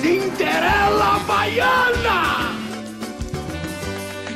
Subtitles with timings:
[0.00, 2.58] Cinderela Baiana!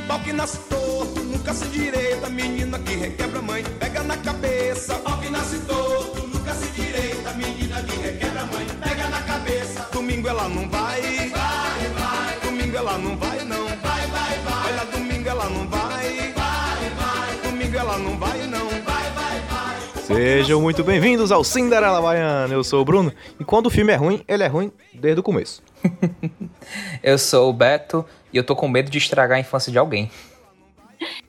[0.06, 4.94] Pau que nasce torto, nunca se direita, menina que requebra mãe, pega na cabeça.
[4.96, 9.88] Pau que nasce torto, nunca se direita, menina que requebra mãe, pega na cabeça.
[9.90, 12.40] Domingo ela não vai, vai, vai.
[12.44, 14.72] Domingo ela não vai não, vai, vai, vai.
[14.72, 17.50] Olha, domingo ela não vai, vai, vai.
[17.50, 20.02] Domingo ela não vai não, vai, vai, vai.
[20.06, 22.52] Sejam muito bem-vindos ao Cinderela Baiana.
[22.52, 23.10] Eu sou o Bruno
[23.40, 24.70] e quando o filme é ruim, ele é ruim
[25.04, 25.62] desde o começo.
[27.02, 30.10] Eu sou o Beto e eu tô com medo de estragar a infância de alguém.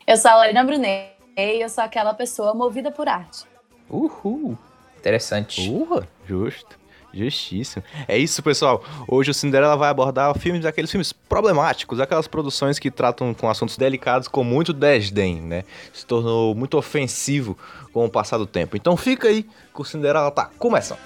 [0.07, 3.43] Eu sou a Lorena Brunet e eu sou aquela pessoa movida por arte.
[3.89, 4.57] Uhul.
[4.97, 5.69] Interessante.
[5.69, 6.79] Urra, justo.
[7.13, 7.83] Justíssimo.
[8.07, 8.83] É isso, pessoal.
[9.07, 13.77] Hoje o Cinderela vai abordar filmes, aqueles filmes problemáticos, aquelas produções que tratam com assuntos
[13.77, 15.63] delicados com muito desdém, né?
[15.93, 17.57] Se tornou muito ofensivo
[17.93, 18.75] com o passar do tempo.
[18.75, 20.99] Então fica aí que o Cinderela tá começando.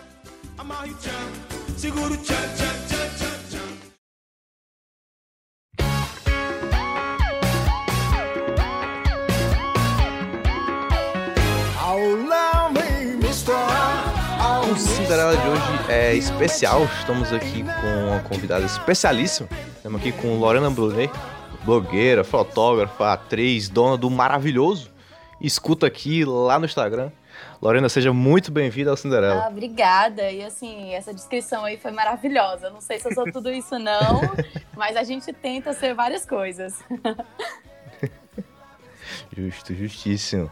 [1.80, 3.60] O tchan, segura o tchan, tchan, tchan, tchan, tchan.
[14.70, 16.84] O Cinderela de hoje é especial.
[17.00, 19.50] Estamos aqui com uma convidada especialíssima.
[19.78, 21.12] Estamos aqui com Lorena Brunet,
[21.66, 24.92] blogueira, fotógrafa, atriz, dona do maravilhoso.
[25.42, 27.12] Escuta aqui lá no Instagram.
[27.62, 29.44] Lorena, seja muito bem-vinda ao Cinderela.
[29.44, 30.32] Ah, obrigada.
[30.32, 32.70] E assim, essa descrição aí foi maravilhosa.
[32.70, 34.22] Não sei se eu sou tudo isso não,
[34.78, 36.80] mas a gente tenta ser várias coisas.
[39.36, 40.50] Justo, justíssimo.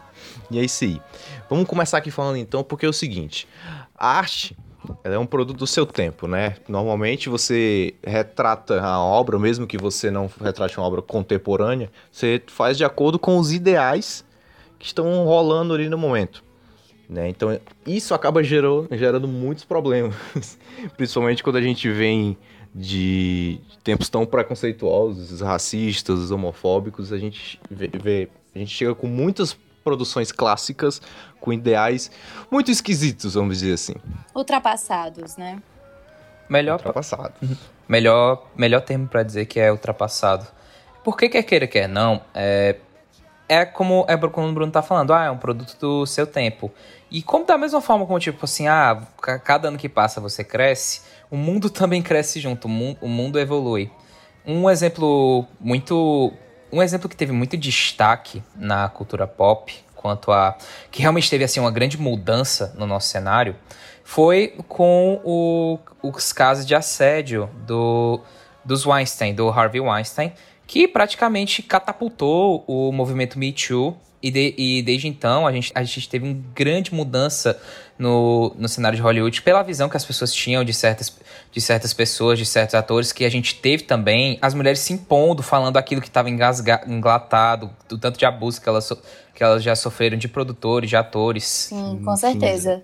[0.50, 1.00] E é isso aí.
[1.48, 3.48] Vamos começar aqui falando então, porque é o seguinte:
[3.96, 4.54] a arte
[5.02, 6.56] ela é um produto do seu tempo, né?
[6.68, 12.76] Normalmente você retrata a obra, mesmo que você não retrate uma obra contemporânea, você faz
[12.76, 14.24] de acordo com os ideais
[14.78, 16.47] que estão rolando ali no momento.
[17.08, 17.28] Né?
[17.28, 20.14] Então isso acaba gerou, gerando muitos problemas,
[20.96, 22.36] principalmente quando a gente vem
[22.74, 29.56] de tempos tão preconceituosos, racistas, homofóbicos, a gente vê, vê- a gente chega com muitas
[29.82, 31.00] produções clássicas
[31.40, 32.10] com ideais
[32.50, 33.94] muito esquisitos, vamos dizer assim,
[34.34, 35.62] Ultrapassados, né?
[36.48, 37.32] Melhor, ultrapassado.
[37.88, 40.46] melhor, melhor termo pra dizer que é ultrapassado.
[41.04, 42.76] Porque quer queira, quer não, é,
[43.48, 46.70] é como é como o Bruno tá falando, ah, é um produto do seu tempo.
[47.10, 50.44] E como da mesma forma como, tipo assim, ah, ca- cada ano que passa você
[50.44, 51.00] cresce,
[51.30, 53.90] o mundo também cresce junto, o mundo, o mundo evolui.
[54.46, 56.32] Um exemplo muito.
[56.70, 60.54] Um exemplo que teve muito destaque na cultura pop, quanto a.
[60.90, 63.56] que realmente teve assim, uma grande mudança no nosso cenário,
[64.04, 68.20] foi com o- os casos de assédio do,
[68.64, 70.32] dos Weinstein, do Harvey Weinstein,
[70.68, 73.96] que praticamente catapultou o movimento Me Too.
[74.20, 77.56] E, de- e desde então a gente, a gente teve uma grande mudança
[77.96, 81.16] no, no cenário de Hollywood pela visão que as pessoas tinham de certas,
[81.52, 85.40] de certas pessoas, de certos atores, que a gente teve também as mulheres se impondo,
[85.40, 88.98] falando aquilo que estava engatado, do tanto de abuso que elas, so-
[89.34, 91.44] que elas já sofreram de produtores, de atores.
[91.44, 92.82] Sim, com certeza.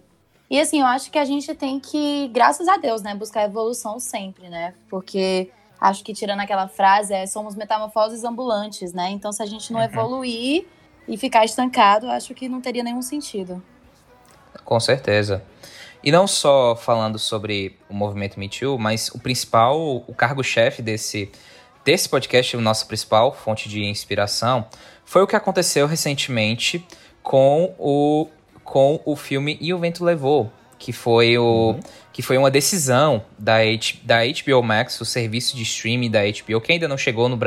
[0.48, 3.98] E assim, eu acho que a gente tem que, graças a Deus, né, buscar evolução
[3.98, 4.72] sempre, né?
[4.88, 5.50] Porque
[5.84, 9.10] acho que tirando aquela frase, é somos metamorfoses ambulantes, né?
[9.10, 9.86] Então, se a gente não Uhum.
[9.86, 10.66] evoluir
[11.06, 13.62] e ficar estancado, acho que não teria nenhum sentido.
[14.64, 15.44] Com certeza.
[16.02, 21.30] E não só falando sobre o movimento Me Too, mas o principal, o cargo-chefe desse,
[21.84, 24.66] desse podcast, o nosso principal fonte de inspiração,
[25.04, 26.86] foi o que aconteceu recentemente
[27.22, 28.28] com o,
[28.62, 31.76] com o filme E o Vento Levou, que foi, o,
[32.12, 36.60] que foi uma decisão da, H, da HBO Max, o serviço de streaming da HBO,
[36.60, 37.38] que ainda não chegou no,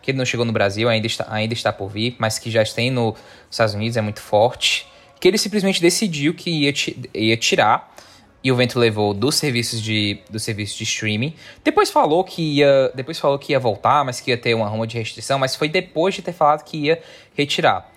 [0.00, 2.90] que não chegou no Brasil, ainda está, ainda está por vir, mas que já tem
[2.90, 3.14] nos
[3.50, 4.86] Estados Unidos, é muito forte
[5.22, 6.74] que ele simplesmente decidiu que ia,
[7.14, 7.94] ia tirar
[8.42, 11.32] e o vento levou dos serviços de dos serviços de streaming.
[11.62, 14.84] Depois falou que ia depois falou que ia voltar, mas que ia ter uma ruma
[14.84, 17.00] de restrição, mas foi depois de ter falado que ia
[17.36, 17.91] retirar.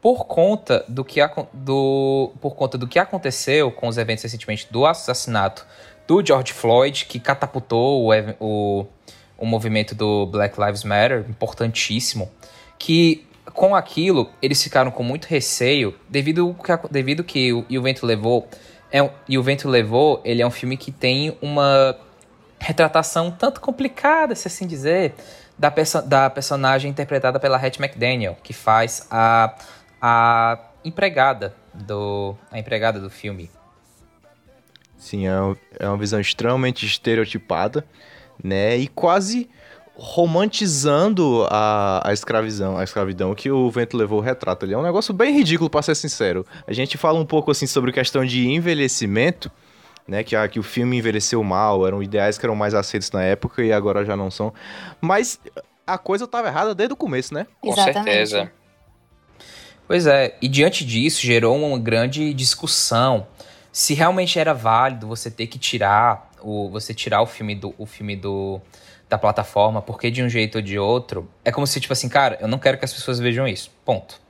[0.00, 1.20] Por conta do que
[1.52, 5.66] do por conta do que aconteceu com os eventos recentemente do assassinato
[6.06, 8.10] do George Floyd, que catapultou o,
[8.40, 8.86] o,
[9.38, 12.30] o movimento do Black Lives Matter, importantíssimo,
[12.78, 17.82] que com aquilo eles ficaram com muito receio devido que devido que o, e o
[17.82, 18.48] vento levou
[18.90, 21.96] é um- e o vento levou ele é um filme que tem uma
[22.58, 25.14] retratação tanto complicada se assim dizer
[25.58, 29.54] da, perso da personagem interpretada pela Hattie McDaniel que faz a,
[30.00, 33.50] a empregada do a empregada do filme
[34.96, 37.86] Sim, é, um- é uma visão extremamente estereotipada,
[38.42, 38.76] né?
[38.76, 39.48] E quase
[39.96, 44.74] romantizando a, a escravidão, a escravidão que o vento levou o retrato ali.
[44.74, 46.44] É um negócio bem ridículo, para ser sincero.
[46.66, 49.50] A gente fala um pouco assim sobre questão de envelhecimento,
[50.06, 50.22] né?
[50.22, 53.62] Que, a, que o filme envelheceu mal, eram ideais que eram mais aceitos na época
[53.62, 54.52] e agora já não são.
[55.00, 55.40] Mas
[55.86, 57.46] a coisa estava errada desde o começo, né?
[57.60, 58.04] Com Exatamente.
[58.04, 58.52] certeza.
[59.90, 63.26] Pois é, e diante disso gerou uma grande discussão
[63.72, 67.84] se realmente era válido você ter que tirar o você tirar o filme do o
[67.84, 68.60] filme do
[69.08, 72.38] da plataforma, porque de um jeito ou de outro, é como se tipo assim, cara,
[72.40, 73.72] eu não quero que as pessoas vejam isso.
[73.84, 74.20] Ponto.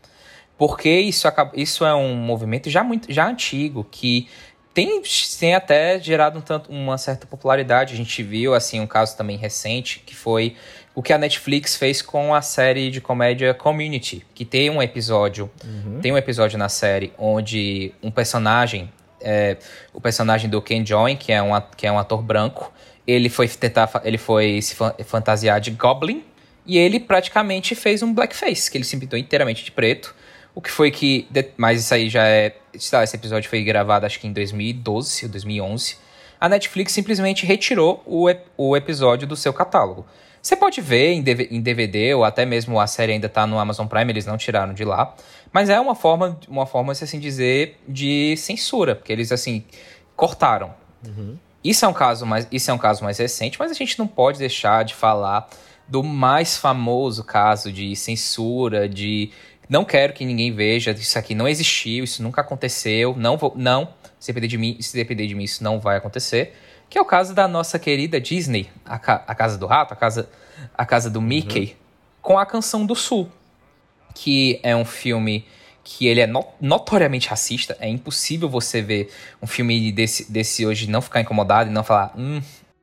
[0.56, 4.30] Porque isso acaba, isso é um movimento já muito já antigo que
[4.72, 5.02] tem,
[5.38, 7.92] tem até gerado um tanto, uma certa popularidade.
[7.92, 10.56] A gente viu assim um caso também recente que foi
[10.94, 15.50] o que a Netflix fez com a série de comédia Community, que tem um episódio,
[15.64, 16.00] uhum.
[16.00, 18.90] tem um episódio na série onde um personagem,
[19.20, 19.56] é,
[19.94, 22.72] o personagem do Ken Join, que é um, que é um ator branco,
[23.06, 26.24] ele foi tentar, ele foi se fantasiar de Goblin
[26.66, 30.14] e ele praticamente fez um blackface, que ele se pintou inteiramente de preto.
[30.54, 34.26] O que foi que, mas isso aí já é, esse episódio foi gravado acho que
[34.26, 35.96] em 2012 ou 2011.
[36.40, 38.26] A Netflix simplesmente retirou o,
[38.56, 40.06] o episódio do seu catálogo.
[40.42, 44.10] Você pode ver em DVD ou até mesmo a série ainda está no Amazon Prime,
[44.10, 45.14] eles não tiraram de lá.
[45.52, 49.64] Mas é uma forma, uma forma, se assim dizer, de censura, porque eles assim
[50.16, 50.72] cortaram.
[51.06, 51.36] Uhum.
[51.62, 54.06] Isso é um caso mais, isso é um caso mais recente, mas a gente não
[54.06, 55.48] pode deixar de falar
[55.86, 59.30] do mais famoso caso de censura, de
[59.68, 63.92] não quero que ninguém veja, isso aqui não existiu, isso nunca aconteceu, não vou, não,
[64.18, 66.54] se depender de mim, se depender de mim isso não vai acontecer
[66.90, 69.96] que é o caso da nossa querida Disney, a, ca a Casa do Rato, a
[69.96, 70.28] casa,
[70.76, 71.76] a casa do Mickey, uhum.
[72.20, 73.30] com a Canção do Sul,
[74.12, 75.46] que é um filme
[75.84, 77.76] que ele é no notoriamente racista.
[77.80, 82.12] É impossível você ver um filme desse, desse hoje não ficar incomodado e não falar,
[82.16, 82.42] hum,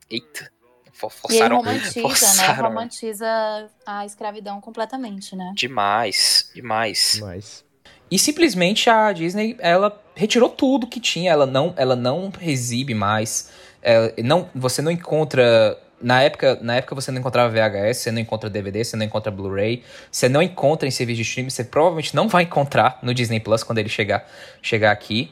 [0.10, 0.50] eita.
[0.94, 2.02] Forçaram, e ele romantiza, né?
[2.02, 2.64] forçaram.
[2.64, 2.70] né?
[2.70, 5.52] Romantiza a escravidão completamente, né?
[5.54, 7.12] Demais, demais.
[7.16, 7.64] Demais.
[8.10, 13.52] E simplesmente a Disney, ela retirou tudo que tinha, ela não, ela não exibe mais
[13.88, 18.20] é, não, você não encontra na época, na época você não encontrava VHS, você não
[18.20, 19.82] encontra DVD, você não encontra Blu-ray,
[20.12, 23.64] você não encontra em serviço de streaming, você provavelmente não vai encontrar no Disney Plus
[23.64, 24.30] quando ele chegar,
[24.62, 25.32] chegar aqui.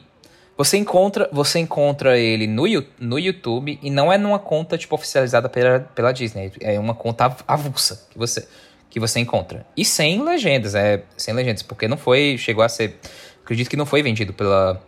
[0.56, 2.64] Você encontra, você encontra ele no,
[2.98, 7.36] no YouTube e não é numa conta tipo oficializada pela, pela Disney, é uma conta
[7.46, 8.48] avulsa que você
[8.88, 9.66] que você encontra.
[9.76, 12.98] E sem legendas, é, sem legendas, porque não foi, chegou a ser,
[13.44, 14.80] acredito que não foi vendido pela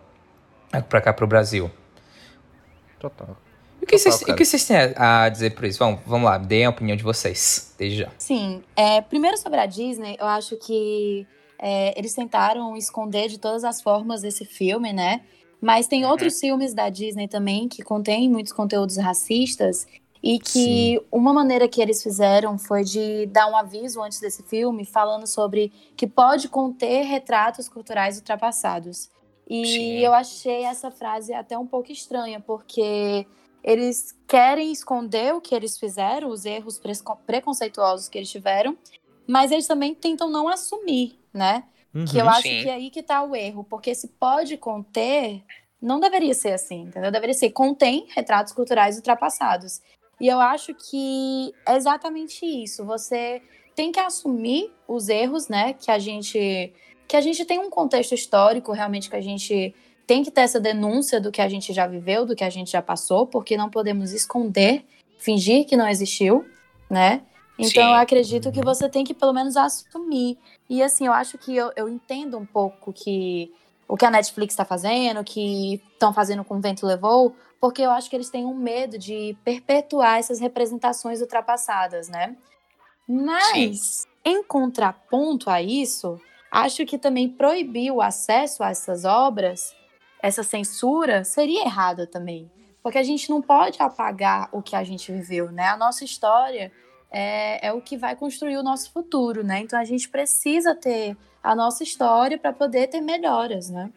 [0.88, 1.70] para cá pro Brasil.
[2.98, 3.36] Total
[3.88, 5.78] que, vocês, o que vocês têm a dizer por isso?
[5.78, 8.10] Vamos, vamos lá, deem a opinião de vocês, desde já.
[8.18, 11.26] Sim, é, primeiro sobre a Disney, eu acho que
[11.58, 15.22] é, eles tentaram esconder de todas as formas esse filme, né?
[15.60, 16.10] Mas tem uhum.
[16.10, 19.86] outros filmes da Disney também que contêm muitos conteúdos racistas
[20.22, 21.00] e que Sim.
[21.10, 25.72] uma maneira que eles fizeram foi de dar um aviso antes desse filme falando sobre
[25.96, 29.10] que pode conter retratos culturais ultrapassados.
[29.48, 29.98] E Sim.
[29.98, 33.26] eu achei essa frase até um pouco estranha, porque
[33.62, 36.80] eles querem esconder o que eles fizeram, os erros
[37.26, 38.76] preconceituosos que eles tiveram,
[39.26, 41.64] mas eles também tentam não assumir, né?
[41.94, 42.62] Uhum, que eu acho sim.
[42.62, 45.42] que é aí que tá o erro, porque se pode conter,
[45.80, 47.10] não deveria ser assim, entendeu?
[47.10, 49.80] Deveria ser contém retratos culturais ultrapassados.
[50.20, 52.84] E eu acho que é exatamente isso.
[52.84, 53.40] Você
[53.74, 55.72] tem que assumir os erros, né?
[55.74, 56.72] Que a gente
[57.06, 59.74] que a gente tem um contexto histórico realmente que a gente
[60.08, 62.70] tem que ter essa denúncia do que a gente já viveu, do que a gente
[62.70, 64.82] já passou, porque não podemos esconder,
[65.18, 66.46] fingir que não existiu,
[66.88, 67.20] né?
[67.58, 67.90] Então Sim.
[67.90, 70.38] eu acredito que você tem que pelo menos assumir.
[70.68, 73.52] E assim, eu acho que eu, eu entendo um pouco que
[73.86, 77.90] o que a Netflix está fazendo, que estão fazendo com o Vento Levou, porque eu
[77.90, 82.34] acho que eles têm um medo de perpetuar essas representações ultrapassadas, né?
[83.06, 84.08] Mas, Sim.
[84.24, 86.18] em contraponto a isso,
[86.50, 89.76] acho que também proibir o acesso a essas obras
[90.22, 92.50] essa censura seria errada também.
[92.82, 95.68] Porque a gente não pode apagar o que a gente viveu, né?
[95.68, 96.72] A nossa história
[97.10, 99.60] é, é o que vai construir o nosso futuro, né?
[99.60, 103.90] Então a gente precisa ter a nossa história para poder ter melhoras, né?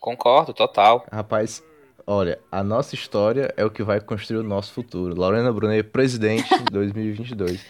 [0.00, 1.04] Concordo, total.
[1.10, 1.62] Rapaz,
[2.06, 5.14] olha, a nossa história é o que vai construir o nosso futuro.
[5.14, 7.64] Lorena Brunet, presidente 2022.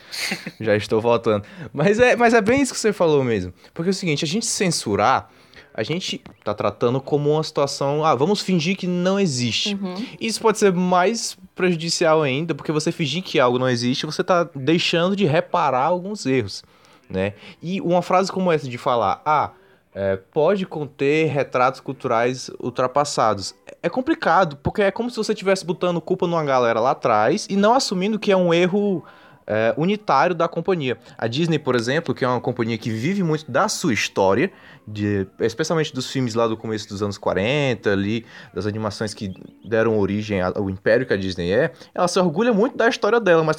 [0.61, 1.45] Já estou voltando.
[1.73, 3.53] Mas é, mas é bem isso que você falou mesmo.
[3.73, 5.31] Porque é o seguinte, a gente censurar
[5.79, 9.77] a gente tá tratando como uma situação, ah, vamos fingir que não existe.
[9.77, 9.95] Uhum.
[10.21, 14.49] Isso pode ser mais prejudicial ainda, porque você fingir que algo não existe, você tá
[14.57, 16.65] deixando de reparar alguns erros,
[17.09, 17.35] né?
[17.63, 19.53] E uma frase como essa de falar, ah,
[19.95, 23.55] é, pode conter retratos culturais ultrapassados.
[23.81, 27.55] É complicado, porque é como se você estivesse botando culpa numa galera lá atrás e
[27.55, 29.05] não assumindo que é um erro
[29.49, 30.99] é, unitário da companhia.
[31.17, 34.53] A Disney, por exemplo, que é uma companhia que vive muito da sua história,
[34.87, 39.33] de, especialmente dos filmes lá do começo dos anos 40, ali, das animações que
[39.65, 43.43] deram origem ao império que a Disney é, ela se orgulha muito da história dela,
[43.43, 43.57] mas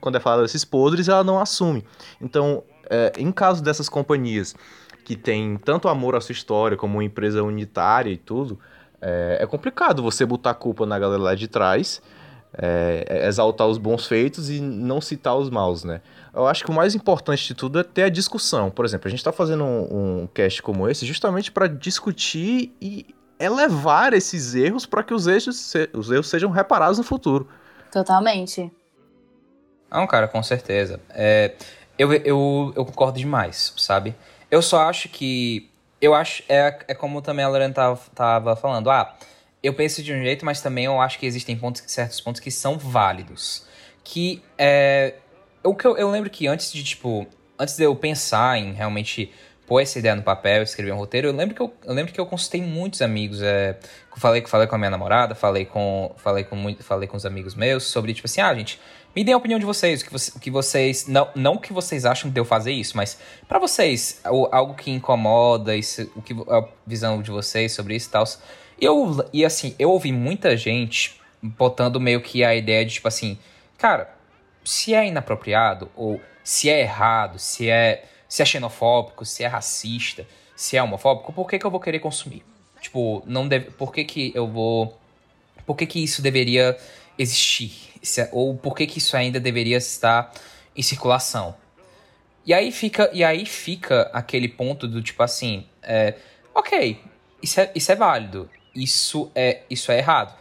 [0.00, 1.84] quando, é falado desses podres, ela não assume.
[2.20, 4.54] Então, é, em caso dessas companhias
[5.04, 8.60] que têm tanto amor à sua história como uma empresa unitária e tudo,
[9.00, 12.00] é, é complicado você botar a culpa na galera lá de trás
[12.56, 16.00] é, é, exaltar os bons feitos e não citar os maus, né?
[16.34, 18.70] Eu acho que o mais importante de tudo é ter a discussão.
[18.70, 23.06] Por exemplo, a gente está fazendo um, um cast como esse justamente para discutir e
[23.38, 27.48] elevar esses erros para que os erros, os erros sejam reparados no futuro.
[27.90, 28.70] Totalmente.
[29.90, 31.00] Não, cara, com certeza.
[31.10, 31.54] É,
[31.98, 34.14] eu, eu, eu concordo demais, sabe?
[34.50, 35.70] Eu só acho que.
[36.00, 36.42] Eu acho.
[36.48, 38.90] É, é como também a Lorena tava, tava falando.
[38.90, 39.14] Ah,
[39.62, 42.50] eu penso de um jeito, mas também eu acho que existem pontos, certos pontos que
[42.50, 43.64] são válidos.
[44.02, 45.14] Que é.
[45.62, 47.26] O que eu, eu lembro que antes de, tipo.
[47.58, 49.32] Antes de eu pensar em realmente
[49.66, 52.20] pôr essa ideia no papel, escrever um roteiro, eu lembro que eu, eu lembro que
[52.20, 53.40] eu consultei muitos amigos.
[53.40, 53.78] É,
[54.16, 57.54] falei, falei com a minha namorada, falei com, falei com, muito, falei com os amigos
[57.54, 58.80] meus sobre, tipo assim, ah, gente,
[59.14, 61.06] me deem a opinião de vocês, o que, o que vocês.
[61.06, 64.90] Não, não o que vocês acham de eu fazer isso, mas para vocês, algo que
[64.90, 68.24] incomoda, isso, o que, a visão de vocês sobre isso e tal.
[68.82, 73.38] Eu, e assim, eu ouvi muita gente botando meio que a ideia de, tipo assim,
[73.78, 74.12] cara,
[74.64, 80.26] se é inapropriado, ou se é errado, se é, se é xenofóbico, se é racista,
[80.56, 82.44] se é homofóbico, por que, que eu vou querer consumir?
[82.80, 84.98] Tipo, não deve, por que, que eu vou.
[85.64, 86.76] Por que, que isso deveria
[87.16, 87.72] existir?
[88.18, 90.32] É, ou por que, que isso ainda deveria estar
[90.74, 91.54] em circulação?
[92.44, 96.16] E aí fica, e aí fica aquele ponto do tipo assim, é,
[96.52, 97.00] ok,
[97.40, 100.34] isso é, isso é válido isso é, isso é errado.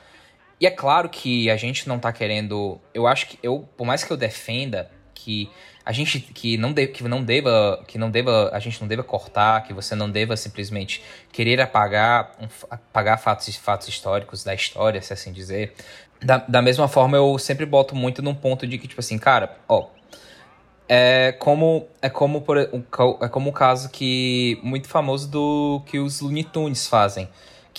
[0.60, 2.80] E é claro que a gente não tá querendo.
[2.94, 5.50] Eu acho que eu, por mais que eu defenda que
[5.84, 9.64] a gente que não, que não deva que não deva a gente não deva cortar
[9.64, 12.36] que você não deva simplesmente querer apagar
[12.70, 15.74] apagar fatos fatos históricos da história se assim dizer
[16.22, 19.58] da, da mesma forma eu sempre boto muito num ponto de que tipo assim cara
[19.68, 19.88] ó
[20.88, 26.22] é como é como por, é como o caso que muito famoso do que os
[26.22, 27.28] Looney Tunes fazem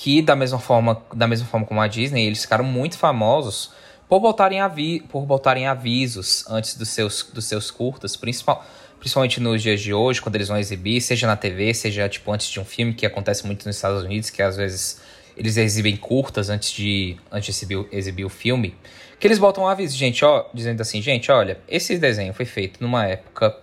[0.02, 3.70] que da mesma forma, da mesma forma como a Disney, eles ficaram muito famosos
[4.08, 8.66] por botarem, avi por botarem avisos antes dos seus, dos seus curtas, principal,
[8.98, 12.48] principalmente nos dias de hoje, quando eles vão exibir, seja na TV, seja tipo antes
[12.48, 15.00] de um filme, que acontece muito nos Estados Unidos, que às vezes
[15.36, 18.74] eles exibem curtas antes de, antes de exibir, exibir o filme,
[19.20, 22.82] que eles botam um aviso, gente, ó, dizendo assim, gente, olha, esse desenho foi feito
[22.82, 23.56] numa época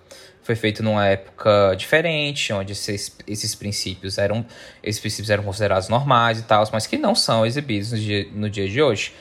[0.50, 4.44] foi feito numa época diferente, onde esses, esses princípios eram
[4.82, 8.50] esses princípios eram considerados normais e tal, mas que não são exibidos no dia, no
[8.50, 9.14] dia de hoje.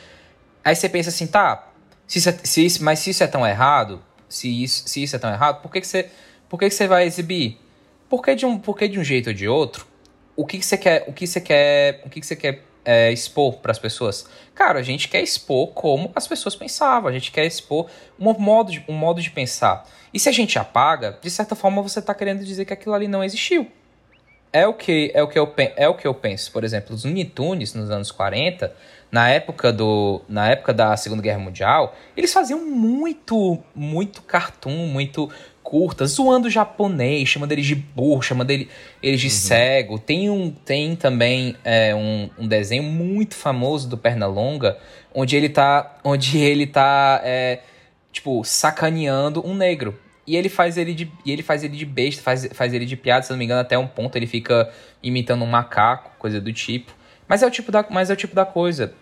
[0.64, 1.70] Aí você pensa assim, tá,
[2.06, 5.16] se isso, é, se isso, mas se isso é tão errado, se isso, se isso
[5.16, 6.08] é tão errado, por que, que, você,
[6.48, 7.60] por que, que você vai exibir?
[8.08, 9.86] Porque de um, porque de um jeito ou de outro,
[10.34, 13.12] o que, que você quer, o que você quer, o que, que você quer é,
[13.12, 14.26] expor para as pessoas?
[14.54, 17.86] Cara, a gente quer expor como as pessoas pensavam, a gente quer expor
[18.18, 19.86] um modo de, um modo de pensar.
[20.12, 23.06] E se a gente apaga, de certa forma você está querendo dizer que aquilo ali
[23.06, 23.70] não existiu.
[24.50, 26.50] É o que é o que eu é o que eu penso.
[26.50, 28.74] Por exemplo, os Looney Tunes nos anos 40,
[29.12, 35.30] na época do na época da Segunda Guerra Mundial, eles faziam muito muito cartoon, muito
[35.68, 38.70] curta, zoando o japonês, chamando eles de burro, chamando ele,
[39.02, 39.32] eles de uhum.
[39.32, 39.98] cego.
[39.98, 44.78] Tem, um, tem também é, um, um, desenho muito famoso do Pernalonga,
[45.14, 47.60] onde ele tá, onde ele tá é,
[48.10, 49.98] tipo, sacaneando um negro.
[50.26, 52.96] E ele faz ele de, e ele faz ele de besta, faz, faz ele de
[52.96, 54.72] piada, se não me engano, até um ponto ele fica
[55.02, 56.94] imitando um macaco, coisa do tipo.
[57.28, 58.94] Mas é o tipo da, mas é o tipo da coisa.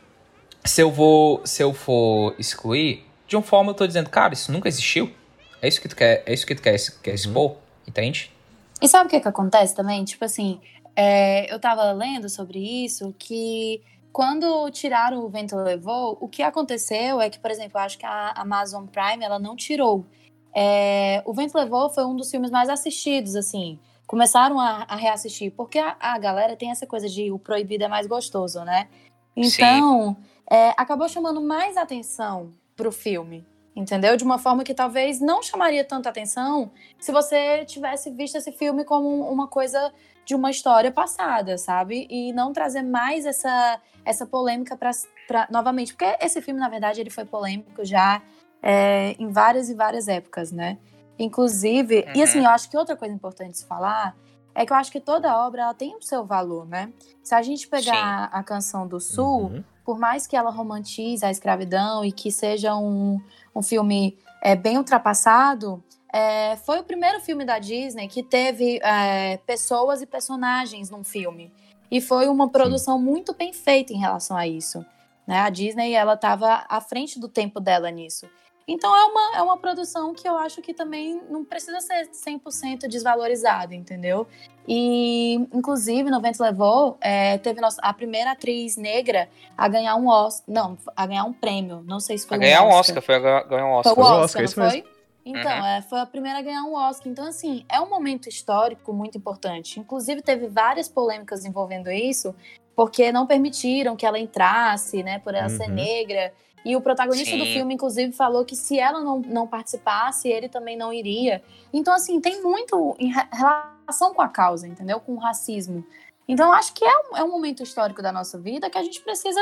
[0.65, 4.51] Se eu vou, se eu for excluir, de uma forma eu tô dizendo, cara, isso
[4.51, 5.13] nunca existiu.
[5.61, 7.15] É isso que tu quer, é isso que tu quer, quer uhum.
[7.15, 7.57] expor, uhum.
[7.89, 8.33] entende?
[8.81, 10.05] E sabe o que que acontece também?
[10.05, 10.61] Tipo assim,
[10.95, 13.83] é, eu tava lendo sobre isso, que
[14.13, 18.07] quando tiraram o Vento Levou, o que aconteceu é que, por exemplo, eu acho que
[18.07, 20.07] a Amazon Prime, ela não tirou.
[20.55, 23.79] É, o Vento Levou foi um dos filmes mais assistidos, assim.
[24.07, 27.89] Começaram a, a reassistir, porque a, a, galera tem essa coisa de o proibido é
[27.89, 28.89] mais gostoso, né?
[29.37, 30.17] Então,
[30.51, 33.45] é, acabou chamando mais atenção pro filme
[33.77, 34.17] entendeu?
[34.17, 38.85] De uma forma que talvez não chamaria tanta atenção se você tivesse visto esse filme
[38.85, 39.93] como uma coisa
[40.25, 42.07] de uma história passada, sabe?
[42.11, 47.11] E não trazer mais essa, essa polêmica para novamente, porque esse filme na verdade ele
[47.11, 48.23] foi polêmico já
[48.63, 50.79] é, em várias e várias épocas, né?
[51.19, 52.13] Inclusive, uhum.
[52.15, 54.17] e assim, eu acho que outra coisa importante se falar
[54.55, 56.93] é que eu acho que toda obra ela tem o seu valor, né?
[57.23, 58.29] Se a gente pegar Sim.
[58.33, 59.65] a canção do Sul, uhum.
[59.87, 63.21] Por mais que ela romantize a escravidão e que seja um,
[63.55, 69.37] um filme é, bem ultrapassado, é, foi o primeiro filme da Disney que teve é,
[69.47, 71.53] pessoas e personagens num filme.
[71.89, 73.05] E foi uma produção Sim.
[73.05, 74.85] muito bem feita em relação a isso.
[75.25, 75.39] Né?
[75.39, 78.29] A Disney ela estava à frente do tempo dela nisso.
[78.69, 82.89] Então é uma, é uma produção que eu acho que também não precisa ser 100%
[82.89, 84.27] desvalorizada, entendeu?
[84.67, 90.45] E, inclusive, no Vento Levou, é, teve a primeira atriz negra a ganhar um Oscar.
[90.49, 91.85] Não, a ganhar um prêmio.
[91.87, 93.01] Não sei se foi a ganhar um Oscar.
[93.01, 93.95] Foi a ganhar um Oscar.
[93.95, 94.81] Foi o Oscar, Oscar não foi?
[94.81, 94.97] Mesmo.
[95.25, 95.67] Então, uhum.
[95.67, 97.09] é, foi a primeira a ganhar um Oscar.
[97.11, 99.79] Então, assim, é um momento histórico muito importante.
[99.79, 102.35] Inclusive, teve várias polêmicas envolvendo isso,
[102.75, 105.57] porque não permitiram que ela entrasse, né, por ela uhum.
[105.57, 106.33] ser negra.
[106.67, 107.39] E o protagonista Sim.
[107.39, 111.41] do filme, inclusive, falou que se ela não, não participasse, ele também não iria.
[111.73, 114.99] Então, assim, tem muito em relação com a causa, entendeu?
[114.99, 115.87] Com o racismo.
[116.27, 119.01] Então, acho que é um, é um momento histórico da nossa vida que a gente
[119.01, 119.41] precisa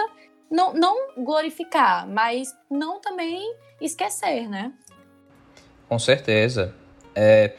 [0.50, 4.70] não, não glorificar, mas não também esquecer, né?
[5.88, 6.74] Com certeza.
[7.14, 7.54] É,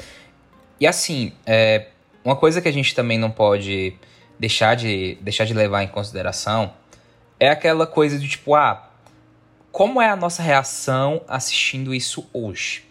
[0.79, 1.87] e assim, é,
[2.23, 3.97] uma coisa que a gente também não pode
[4.37, 6.71] deixar de, deixar de levar em consideração
[7.39, 8.91] é aquela coisa de tipo, ah,
[9.75, 12.85] como é a nossa reação assistindo isso hoje?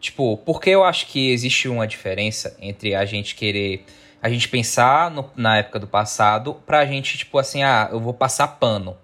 [0.00, 3.84] Tipo, porque eu acho que existe uma diferença entre a gente querer.
[4.22, 8.14] A gente pensar no, na época do passado pra gente, tipo assim, ah, eu vou
[8.14, 8.96] passar pano.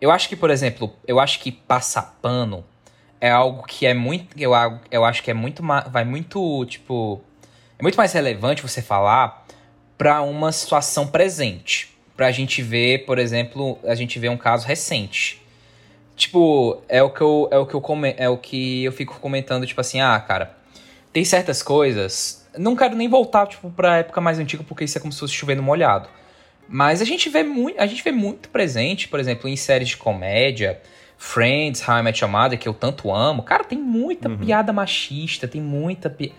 [0.00, 2.64] Eu acho que, por exemplo, eu acho que passar pano
[3.20, 4.36] é algo que é muito.
[4.36, 4.50] Eu,
[4.90, 5.62] eu acho que é muito.
[5.92, 7.22] Vai muito, tipo.
[7.78, 9.46] É muito mais relevante você falar
[9.96, 11.96] pra uma situação presente.
[12.16, 15.40] Pra gente ver, por exemplo, a gente vê um caso recente.
[16.18, 19.20] Tipo, é o que eu, é o que eu, come, é o que eu fico
[19.20, 20.56] comentando, tipo assim, ah, cara,
[21.12, 22.44] tem certas coisas.
[22.58, 25.32] Não quero nem voltar, tipo, pra época mais antiga, porque isso é como se fosse
[25.32, 26.08] chovendo molhado.
[26.68, 29.96] Mas a gente vê muito, a gente vê muito presente, por exemplo, em séries de
[29.96, 30.80] comédia,
[31.16, 33.44] Friends, How I Met Your Mother, que eu tanto amo.
[33.44, 34.38] Cara, tem muita uhum.
[34.38, 36.34] piada machista, tem muita pi...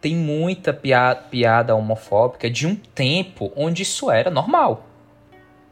[0.00, 4.86] tem muita piada, piada homofóbica de um tempo onde isso era normal.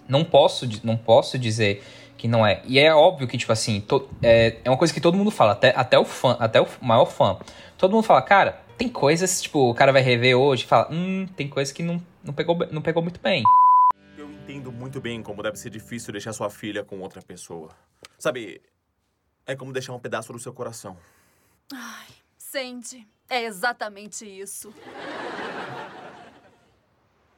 [0.09, 1.83] Não posso, não posso dizer
[2.23, 2.63] que não é.
[2.67, 5.55] E é óbvio que, tipo assim, to, é, é uma coisa que todo mundo fala,
[5.55, 7.37] até, até o fã, até o maior fã.
[7.77, 11.27] Todo mundo fala, cara, tem coisas, tipo, o cara vai rever hoje e fala, hum,
[11.35, 13.43] tem coisas que não, não, pegou, não pegou muito bem.
[14.17, 17.71] Eu entendo muito bem como deve ser difícil deixar sua filha com outra pessoa.
[18.17, 18.63] Sabe,
[19.45, 20.97] é como deixar um pedaço do seu coração.
[21.75, 22.07] Ai,
[22.39, 23.05] sente.
[23.29, 24.73] É exatamente isso.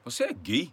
[0.04, 0.70] Você é gay?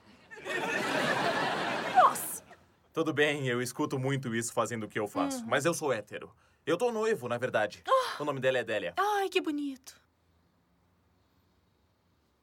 [2.94, 5.44] Tudo bem, eu escuto muito isso fazendo o que eu faço.
[5.44, 5.48] Hum.
[5.48, 6.30] Mas eu sou hétero.
[6.66, 7.84] Eu tô noivo, na verdade.
[7.88, 8.24] Oh.
[8.24, 8.94] O nome dela é Délia.
[8.98, 10.00] Ai, que bonito.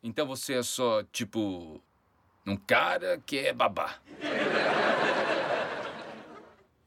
[0.02, 1.82] Então você é só, tipo,
[2.46, 3.98] um cara que é babá.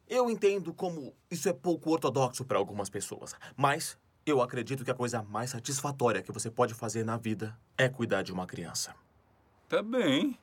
[0.09, 4.95] Eu entendo como isso é pouco ortodoxo para algumas pessoas, mas eu acredito que a
[4.95, 8.93] coisa mais satisfatória que você pode fazer na vida é cuidar de uma criança.
[9.69, 10.37] Tá bem.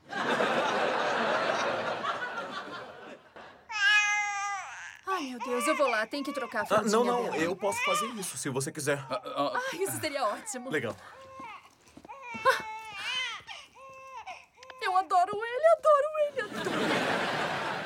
[5.19, 6.07] Ai, meu Deus, eu vou lá.
[6.07, 7.37] Tem que trocar a ah, Não, não, dela.
[7.39, 9.05] eu posso fazer isso, se você quiser.
[9.11, 10.71] Ah, ah, ah isso seria ótimo.
[10.71, 10.95] Legal.
[12.09, 12.65] Ah.
[14.81, 16.93] Eu adoro ele, adoro ele, adoro ele.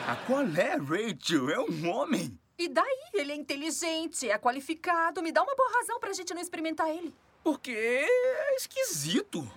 [0.06, 1.48] Ah, qual é, Rachel?
[1.48, 2.38] É um homem.
[2.58, 3.10] E daí?
[3.14, 5.22] Ele é inteligente, é qualificado.
[5.22, 7.14] Me dá uma boa razão pra gente não experimentar ele.
[7.42, 9.50] Porque é esquisito.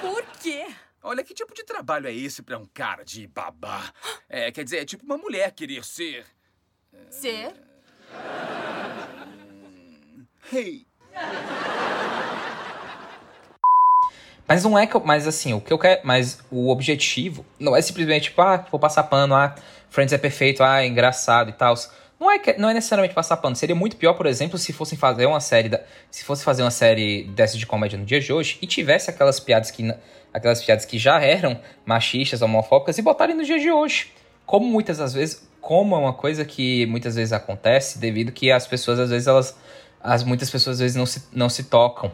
[0.00, 0.68] Por quê?
[1.02, 3.90] Olha, que tipo de trabalho é esse para um cara de babá?
[4.28, 6.26] É, quer dizer, é tipo uma mulher querer ser.
[7.08, 7.54] Ser?
[10.52, 10.86] Hey.
[14.46, 17.74] Mas não é que eu, mas assim, o que eu quero, mas o objetivo não
[17.74, 19.54] é simplesmente tipo, ah, vou passar pano, ah,
[19.88, 21.74] Friends é perfeito, ah, é engraçado e tal.
[22.20, 23.56] Não é, que, não é necessariamente passar pano.
[23.56, 25.70] Seria muito pior, por exemplo, se fossem fazer uma série.
[25.70, 25.80] Da,
[26.10, 29.40] se fosse fazer uma série dessa de comédia no dia de hoje e tivesse aquelas
[29.40, 29.90] piadas que.
[30.32, 34.12] Aquelas piadas que já eram machistas, homofóbicas, e botarem no dia de hoje.
[34.44, 35.48] Como muitas das vezes.
[35.62, 39.58] Como é uma coisa que muitas vezes acontece, devido que as pessoas, às vezes, elas.
[40.02, 42.12] As, muitas pessoas às vezes não se, não se tocam.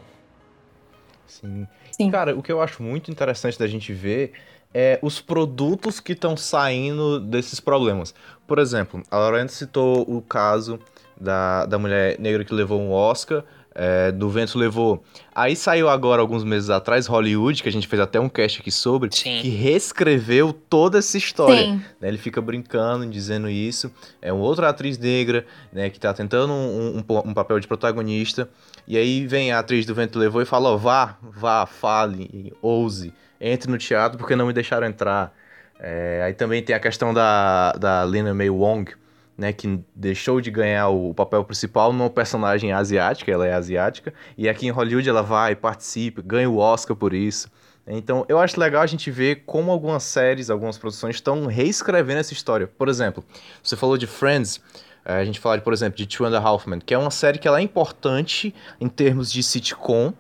[1.26, 1.66] Sim.
[1.90, 2.10] Sim.
[2.10, 4.32] Cara, o que eu acho muito interessante da gente ver
[4.78, 8.14] é, os produtos que estão saindo desses problemas.
[8.46, 10.78] Por exemplo, a Lorena citou o caso
[11.20, 13.42] da, da mulher negra que levou um Oscar,
[13.74, 15.04] é, do Vento levou.
[15.34, 18.70] Aí saiu agora, alguns meses atrás, Hollywood, que a gente fez até um cast aqui
[18.70, 19.40] sobre, Sim.
[19.42, 21.74] que reescreveu toda essa história.
[22.00, 23.92] Né, ele fica brincando, dizendo isso.
[24.22, 28.48] É uma outra atriz negra, né, que tá tentando um, um, um papel de protagonista.
[28.88, 33.12] E aí vem a atriz do Vento levou e fala: ó, vá, vá, fale, ouse
[33.38, 35.34] entre no teatro porque não me deixaram entrar.
[35.78, 38.92] É, aí também tem a questão da, da Lena May Wong,
[39.36, 44.48] né, que deixou de ganhar o papel principal numa personagem asiática, ela é asiática, e
[44.48, 47.50] aqui em Hollywood ela vai, participa, ganha o Oscar por isso.
[47.86, 52.32] Então, eu acho legal a gente ver como algumas séries, algumas produções estão reescrevendo essa
[52.32, 52.66] história.
[52.66, 53.22] Por exemplo,
[53.62, 54.60] você falou de Friends,
[55.04, 57.12] eh, a gente fala, por exemplo, de Two and a Half Men, que é uma
[57.12, 60.12] série que ela é importante em termos de sitcom,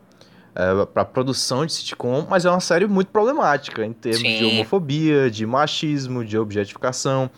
[0.56, 4.38] é, para produção de sitcom, mas é uma série muito problemática em termos Sim.
[4.38, 7.30] de homofobia, de machismo, de objetificação.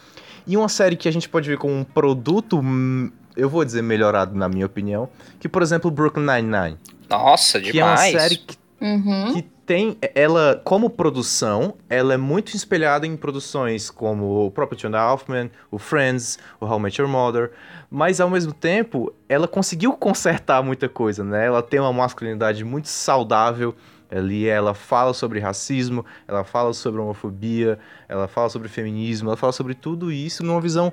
[0.46, 3.82] E uma série que a gente pode ver como um produto, hum, eu vou dizer
[3.82, 5.08] melhorado na minha opinião,
[5.40, 6.78] que por exemplo Brooklyn Nine-Nine.
[7.10, 7.72] Nossa, demais.
[7.72, 9.34] Que é uma série que, uhum.
[9.34, 14.90] que tem, ela, como produção, ela é muito espelhada em produções como o próprio Two
[14.96, 17.52] Hoffman, o Friends, o How I Met Your Mother,
[17.90, 21.44] mas ao mesmo tempo, ela conseguiu consertar muita coisa, né?
[21.44, 23.76] Ela tem uma masculinidade muito saudável,
[24.10, 27.78] ali ela fala sobre racismo, ela fala sobre homofobia,
[28.08, 30.90] ela fala sobre feminismo, ela fala sobre tudo isso numa visão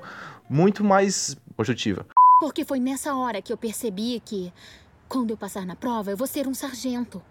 [0.50, 2.04] muito mais positiva.
[2.40, 4.52] Porque foi nessa hora que eu percebi que,
[5.08, 7.22] quando eu passar na prova, eu vou ser um sargento.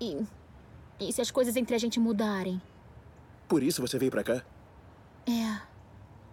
[0.00, 0.18] E
[1.08, 2.60] e se as coisas entre a gente mudarem?
[3.48, 4.42] Por isso você veio pra cá?
[5.26, 5.60] É.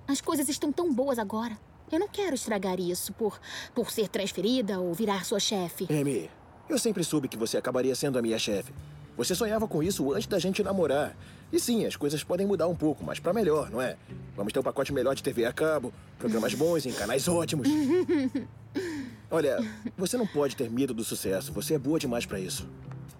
[0.08, 1.58] As coisas estão tão boas agora.
[1.92, 3.40] Eu não quero estragar isso por,
[3.74, 5.88] por ser transferida ou virar sua chefe.
[5.90, 6.30] Amy,
[6.68, 8.74] eu sempre soube que você acabaria sendo a minha chefe.
[9.18, 11.16] Você sonhava com isso antes da gente namorar.
[11.52, 13.98] E sim, as coisas podem mudar um pouco, mas para melhor, não é?
[14.36, 17.68] Vamos ter um pacote melhor de TV a cabo, programas bons em canais ótimos.
[19.32, 19.58] Olha,
[19.98, 21.54] você não pode ter medo do sucesso.
[21.54, 22.68] Você é boa demais para isso.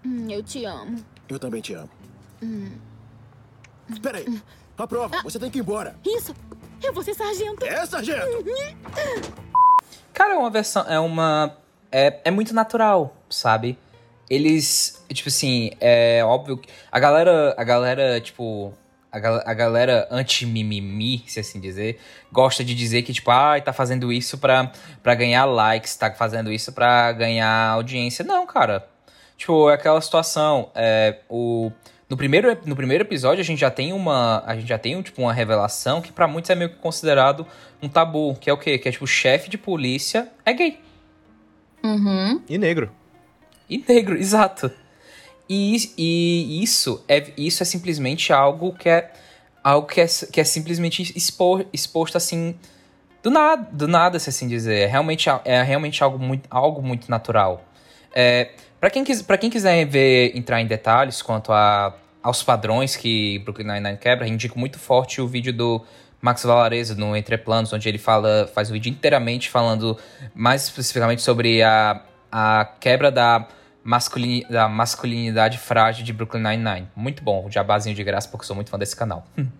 [0.04, 1.04] Hum, eu te amo.
[1.28, 1.90] Eu também te amo.
[2.42, 2.72] Hum.
[3.88, 4.42] Espera aí.
[4.76, 5.16] A prova.
[5.18, 5.94] Ah, você tem que ir embora.
[6.04, 6.34] Isso.
[6.82, 7.64] Eu vou ser sargento.
[7.64, 8.44] É, sargento.
[10.12, 10.82] Cara, é uma versão...
[10.88, 11.56] É uma...
[11.92, 13.78] É, é muito natural, sabe?
[14.28, 15.04] Eles...
[15.12, 16.68] Tipo assim, é óbvio que...
[16.90, 17.54] A galera...
[17.58, 18.72] A galera, tipo...
[19.12, 21.98] A, a galera anti-mimimi, se assim dizer,
[22.32, 24.70] gosta de dizer que, tipo, ah, tá fazendo isso pra,
[25.02, 28.24] pra ganhar likes, tá fazendo isso pra ganhar audiência.
[28.24, 28.88] Não, cara.
[29.36, 30.70] Tipo, é aquela situação.
[30.74, 31.72] É, o,
[32.08, 34.42] no, primeiro, no primeiro episódio, a gente já tem uma.
[34.44, 37.46] A gente já tem tipo, uma revelação que para muitos é meio que considerado
[37.82, 38.34] um tabu.
[38.34, 38.78] Que é o quê?
[38.78, 40.78] Que é tipo, o chefe de polícia é gay.
[41.82, 42.42] Uhum.
[42.48, 42.90] E negro.
[43.68, 44.70] E negro, exato.
[45.52, 49.10] E, e isso, é, isso é simplesmente algo que é.
[49.62, 52.54] Algo que é, que é simplesmente expor, exposto assim.
[53.20, 54.82] Do nada, do nada, se assim dizer.
[54.82, 57.64] É realmente, é realmente algo muito, algo muito natural.
[58.14, 63.66] É, para quem, quem quiser ver, entrar em detalhes quanto a, aos padrões que Brooklyn
[63.66, 65.84] Nine-Nine quebra, indico muito forte o vídeo do
[66.22, 69.98] Max Valarezo no Entre Planos, onde ele fala, faz o vídeo inteiramente falando
[70.34, 72.00] mais especificamente sobre a,
[72.32, 73.46] a quebra da,
[73.82, 76.88] masculini, da masculinidade frágil de Brooklyn Nine-Nine.
[76.94, 79.24] Muito bom, jabazinho de graça, porque eu sou muito fã desse canal.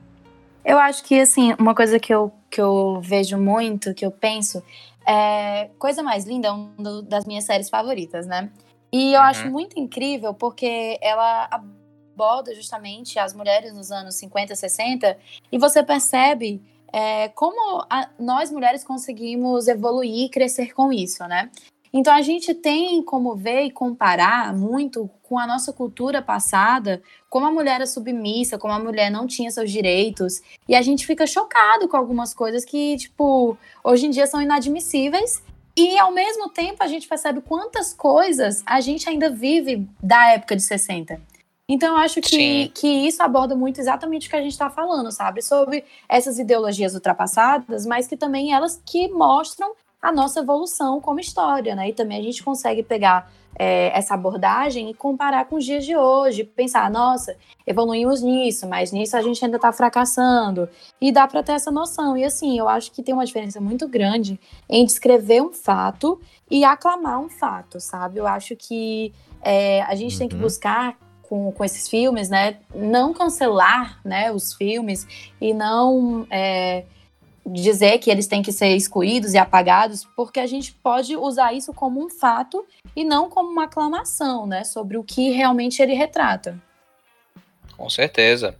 [0.63, 4.63] Eu acho que, assim, uma coisa que eu, que eu vejo muito, que eu penso,
[5.07, 8.51] é Coisa Mais Linda é uma das minhas séries favoritas, né?
[8.93, 9.27] E eu uhum.
[9.27, 15.17] acho muito incrível porque ela aborda justamente as mulheres nos anos 50, 60
[15.51, 21.51] e você percebe é, como a, nós mulheres conseguimos evoluir e crescer com isso, né?
[21.92, 27.46] Então a gente tem como ver e comparar muito com a nossa cultura passada, como
[27.46, 31.26] a mulher era submissa, como a mulher não tinha seus direitos, e a gente fica
[31.26, 35.42] chocado com algumas coisas que, tipo, hoje em dia são inadmissíveis
[35.76, 40.57] e ao mesmo tempo a gente percebe quantas coisas a gente ainda vive da época
[40.57, 41.20] de 60.
[41.68, 45.12] Então eu acho que, que isso aborda muito exatamente o que a gente está falando,
[45.12, 45.40] sabe?
[45.40, 51.75] Sobre essas ideologias ultrapassadas, mas que também elas que mostram a nossa evolução como história,
[51.75, 51.91] né?
[51.91, 55.95] E também a gente consegue pegar é, essa abordagem e comparar com os dias de
[55.97, 57.37] hoje, pensar, nossa,
[57.67, 60.69] evoluímos nisso, mas nisso a gente ainda está fracassando.
[61.01, 62.17] E dá para ter essa noção.
[62.17, 66.65] E assim, eu acho que tem uma diferença muito grande em descrever um fato e
[66.65, 68.19] aclamar um fato, sabe?
[68.19, 70.19] Eu acho que é, a gente uhum.
[70.19, 70.43] tem que uhum.
[70.43, 72.59] buscar com, com esses filmes, né?
[72.75, 75.07] Não cancelar né, os filmes
[75.41, 76.27] e não.
[76.31, 76.85] É,
[77.53, 81.73] dizer que eles têm que ser excluídos e apagados, porque a gente pode usar isso
[81.73, 86.61] como um fato e não como uma aclamação, né, sobre o que realmente ele retrata.
[87.77, 88.57] Com certeza.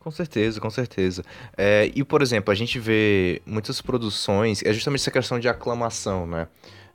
[0.00, 1.22] Com certeza, com certeza.
[1.56, 6.26] É, e, por exemplo, a gente vê muitas produções, é justamente essa questão de aclamação,
[6.26, 6.48] né?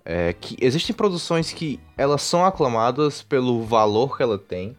[0.03, 4.75] É, que existem produções que elas são aclamadas pelo valor que ela tem,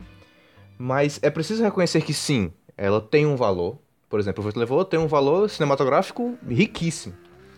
[0.76, 4.84] mas é preciso reconhecer que sim, ela tem um valor, por exemplo, o Vento Levou
[4.84, 7.14] tem um valor cinematográfico riquíssimo,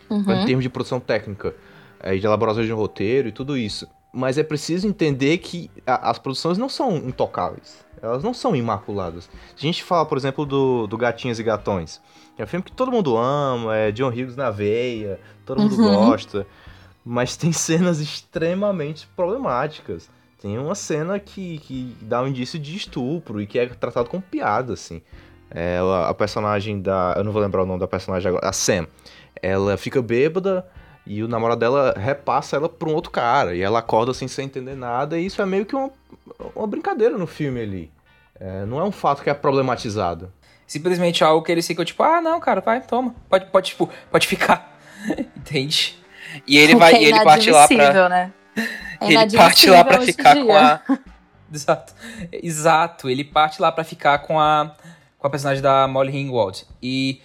[0.08, 0.20] uhum.
[0.32, 1.54] em termos de produção técnica,
[2.00, 3.86] é, de elaboração de um roteiro e tudo isso.
[4.12, 7.84] mas é preciso entender que a, as produções não são intocáveis.
[8.02, 9.24] Elas não são imaculadas.
[9.54, 12.00] Se a gente fala, por exemplo, do, do Gatinhos e Gatões,
[12.34, 15.76] que é um filme que todo mundo ama, é John Hughes na veia, todo mundo
[15.76, 16.06] Uhum.
[16.06, 16.46] gosta,
[17.04, 20.10] mas tem cenas extremamente problemáticas.
[20.40, 24.22] Tem uma cena que, que dá um indício de estupro e que é tratado como
[24.22, 25.02] piada, assim.
[25.50, 27.14] É, a, personagem da.
[27.16, 28.48] Eu não vou lembrar o nome da personagem agora.
[28.48, 28.86] A Sam.
[29.42, 30.66] Ela fica bêbada
[31.06, 33.54] e o namorado dela repassa ela pra um outro cara.
[33.54, 35.18] E ela acorda assim sem entender nada.
[35.18, 35.90] E isso é meio que uma,
[36.54, 37.92] uma brincadeira no filme ali.
[38.38, 40.32] É, não é um fato que é problematizado.
[40.66, 43.14] Simplesmente algo que eles ficam tipo, ah, não, cara, vai, toma.
[43.28, 44.78] Pode, pode, tipo, pode ficar.
[45.36, 45.98] Entende?
[46.46, 48.08] E ele vai, Porque e é ele parte lá pra.
[48.08, 48.32] né?
[49.02, 50.82] É ele parte lá pra ficar com dia.
[50.86, 50.98] a.
[51.50, 51.94] Exato.
[52.30, 54.76] Exato, ele parte lá pra ficar com a.
[55.20, 56.64] Com a personagem da Molly Ringwald.
[56.83, 57.20] E.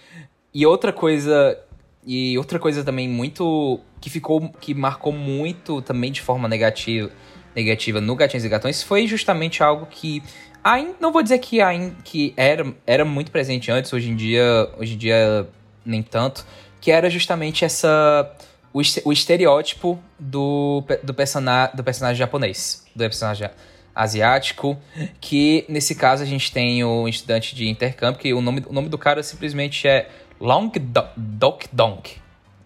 [0.54, 1.58] E outra coisa.
[2.06, 3.80] E outra coisa também muito.
[4.00, 4.48] Que ficou.
[4.60, 7.10] Que marcou muito também de forma negativa.
[7.54, 10.22] Negativa no Gatinhos e Gatões foi justamente algo que.
[10.62, 14.70] Ainda, não vou dizer que, ainda, que era, era muito presente antes, hoje em dia.
[14.78, 15.48] Hoje em dia
[15.84, 16.44] nem tanto.
[16.80, 18.30] Que era justamente essa
[18.76, 23.48] o, este- o estereótipo do, do, persona, do personagem japonês, do personagem
[23.96, 24.76] asiático,
[25.20, 28.88] que nesse caso a gente tem o estudante de intercâmbio, que o nome, o nome
[28.90, 32.18] do cara simplesmente é Long Do- Dok Donk.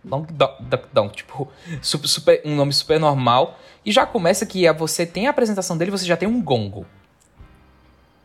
[0.05, 1.49] Long Do- Dok Donk, tipo,
[1.81, 3.59] super, super- um nome super normal.
[3.87, 6.85] E já começa que a- você tem a apresentação dele, você já tem um gongo.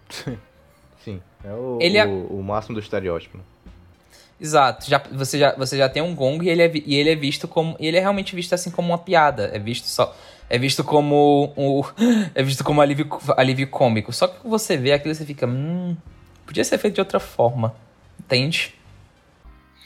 [1.03, 3.37] Sim, é o, Ele é- o, o máximo do estereótipo.
[3.37, 3.43] né?
[4.41, 7.15] Exato, já, você, já, você já tem um gongo e ele é, e ele é
[7.15, 7.75] visto como.
[7.79, 9.49] e Ele é realmente visto assim como uma piada.
[9.53, 10.13] É visto só.
[10.49, 11.53] É visto como.
[11.57, 11.81] Um,
[12.35, 14.13] é visto como alívio, alívio cômico.
[14.13, 15.47] Só que você vê aquilo e você fica.
[15.47, 15.95] Hum.
[16.45, 17.75] Podia ser feito de outra forma.
[18.19, 18.73] Entende?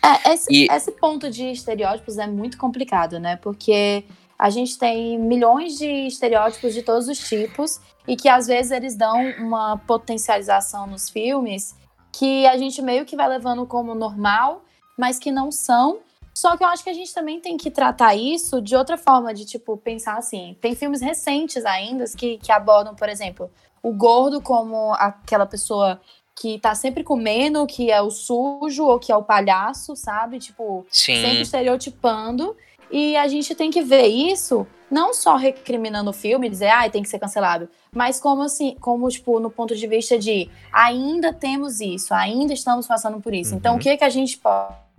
[0.03, 3.35] É, esse, E- esse ponto de estereótipos é muito complicado, né?
[3.37, 4.03] Porque
[4.37, 8.95] a gente tem milhões de estereótipos de todos os tipos e que às vezes eles
[8.95, 11.75] dão uma potencialização nos filmes
[12.11, 14.63] que a gente meio que vai levando como normal,
[14.97, 15.99] mas que não são.
[16.39, 19.33] Só que eu acho que a gente também tem que tratar isso de outra forma,
[19.33, 20.55] de tipo, pensar assim.
[20.61, 23.51] Tem filmes recentes ainda que, que abordam, por exemplo,
[23.83, 25.99] o gordo como aquela pessoa
[26.39, 30.39] que tá sempre comendo, que é o sujo ou que é o palhaço, sabe?
[30.39, 31.15] Tipo, Sim.
[31.15, 32.55] sempre estereotipando.
[32.89, 37.03] E a gente tem que ver isso, não só recriminando o filme, dizer, ah, tem
[37.03, 41.81] que ser cancelado, mas como assim, como, tipo, no ponto de vista de ainda temos
[41.81, 43.53] isso, ainda estamos passando por isso.
[43.53, 44.49] Então, o que, que a gente po-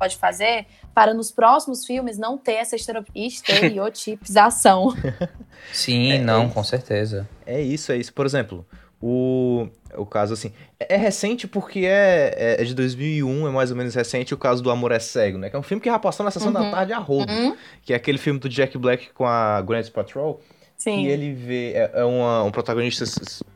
[0.01, 4.95] pode fazer para nos próximos filmes não ter essa estereo- estereotipização?
[5.73, 7.29] Sim, não, com certeza.
[7.47, 8.13] É isso, é isso.
[8.13, 8.67] Por exemplo,
[9.01, 10.53] o, o caso assim.
[10.79, 14.39] É é recente porque é, é- é de 2001, é mais ou menos recente o
[14.39, 15.51] caso do Amor é Cego, né?
[15.51, 16.71] Que é um filme que já passou na sessão da Uhum.
[16.71, 17.31] tarde a rodo.
[17.33, 17.55] Uhum.
[17.83, 20.41] Que é aquele filme do Jack Black com a Gwyneth Patrol.
[20.77, 21.05] Sim.
[21.05, 21.73] E ele vê.
[21.75, 23.05] É, é uma- um protagonista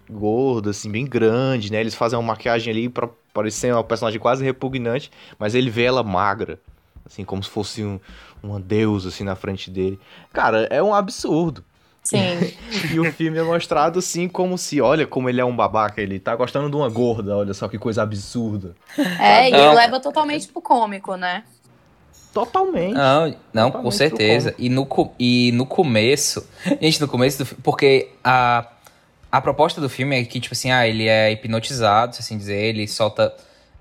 [0.08, 1.80] gordo, assim, bem grande, né?
[1.80, 6.02] Eles fazem uma maquiagem ali pra parecer uma personagem quase repugnante, mas ele vê ela
[6.02, 6.58] magra.
[7.06, 8.00] Assim, como se fosse um,
[8.42, 9.98] uma deusa, assim, na frente dele.
[10.32, 11.64] Cara, é um absurdo.
[12.02, 12.18] Sim.
[12.92, 16.18] E o filme é mostrado assim como se, olha como ele é um babaca, ele
[16.18, 18.76] tá gostando de uma gorda, olha só que coisa absurda.
[19.18, 19.74] É, e Não.
[19.74, 21.44] leva totalmente pro cômico, né?
[22.32, 22.94] Totalmente.
[22.94, 24.54] Não, não com Totalmente certeza.
[24.58, 24.86] E no,
[25.18, 26.46] e no começo.
[26.82, 27.62] Gente, no começo do filme.
[27.62, 28.66] Porque a,
[29.34, 32.56] a proposta do filme é que, tipo assim, ah, ele é hipnotizado, se assim dizer,
[32.56, 33.34] ele solta.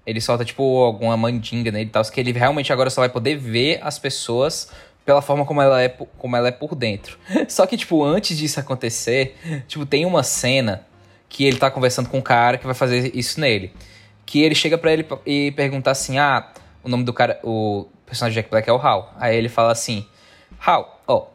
[0.03, 2.03] Ele solta, tipo, alguma mandinga nele e tal.
[2.05, 4.71] Que ele realmente agora só vai poder ver as pessoas
[5.05, 7.19] pela forma como ela é, como ela é por dentro.
[7.47, 9.37] Só que, tipo, antes disso acontecer,
[9.67, 10.87] tipo, tem uma cena
[11.29, 13.71] que ele tá conversando com um cara que vai fazer isso nele.
[14.25, 16.51] Que ele chega pra ele e pergunta assim: ah,
[16.83, 19.13] o nome do cara, o personagem Jack Black é o Hal.
[19.19, 20.03] Aí ele fala assim:
[20.65, 21.27] Hal, ó,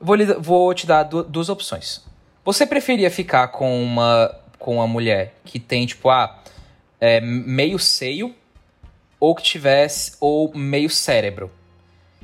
[0.00, 2.09] vou, vou te dar du- duas opções.
[2.44, 6.38] Você preferia ficar com uma, com uma mulher que tem, tipo, ah,
[7.00, 8.34] é, meio seio
[9.18, 11.50] ou que tivesse, ou meio cérebro?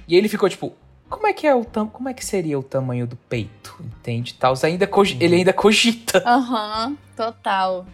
[0.09, 0.73] E ele ficou tipo.
[1.09, 4.35] Como é que é o tam como é que seria o tamanho do peito, entende?
[4.35, 6.21] Tal, ainda cogi- ele ainda cogita.
[6.27, 7.87] Aham, total.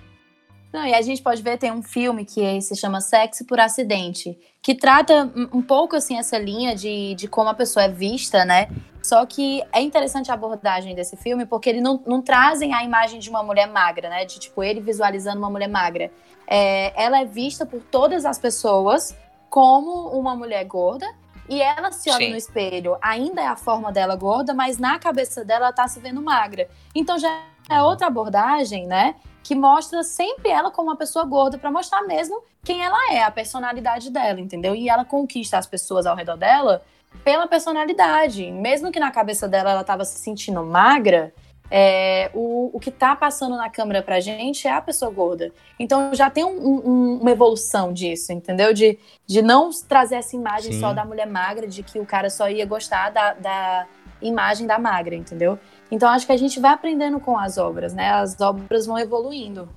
[0.73, 4.39] Não, e a gente pode ver, tem um filme que se chama Sexo por Acidente,
[4.63, 8.45] que trata um um pouco, assim, essa linha de, de como a pessoa é vista,
[8.45, 8.69] né?
[9.03, 13.21] Só que é interessante a abordagem desse filme, porque ele não, não trazem a imagem
[13.21, 14.25] de uma mulher magra, né?
[14.25, 16.11] De, tipo, ele visualizando uma mulher magra.
[16.47, 19.15] É, ela é vista por todas as pessoas
[19.51, 21.07] como uma mulher gorda,
[21.49, 22.31] e ela se olha Sim.
[22.31, 26.01] no espelho, ainda é a forma dela gorda, mas na cabeça dela ela tá se
[26.01, 26.69] vendo magra.
[26.95, 27.29] Então já
[27.69, 29.17] é outra abordagem, né?
[29.43, 33.31] Que mostra sempre ela como uma pessoa gorda, pra mostrar mesmo quem ela é, a
[33.31, 34.75] personalidade dela, entendeu?
[34.75, 36.83] E ela conquista as pessoas ao redor dela
[37.25, 38.51] pela personalidade.
[38.51, 41.33] Mesmo que na cabeça dela ela tava se sentindo magra,
[41.75, 45.51] é, o, o que tá passando na câmera pra gente é a pessoa gorda.
[45.79, 48.75] Então já tem um, um, uma evolução disso, entendeu?
[48.75, 50.81] De, de não trazer essa imagem Sim.
[50.81, 53.87] só da mulher magra, de que o cara só ia gostar da, da
[54.21, 55.59] imagem da magra, entendeu?
[55.93, 58.11] Então acho que a gente vai aprendendo com as obras, né?
[58.11, 59.69] As obras vão evoluindo.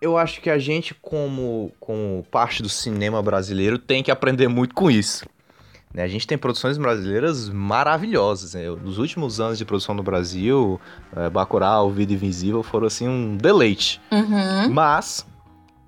[0.00, 4.74] Eu acho que a gente, como, como parte do cinema brasileiro, tem que aprender muito
[4.74, 5.26] com isso.
[5.92, 8.54] Né, A gente tem produções brasileiras maravilhosas.
[8.54, 8.68] né?
[8.82, 10.80] Nos últimos anos de produção no Brasil,
[11.14, 14.00] é, Bacurau, Vida Invisível foram assim um deleite.
[14.10, 14.70] Uhum.
[14.70, 15.26] Mas,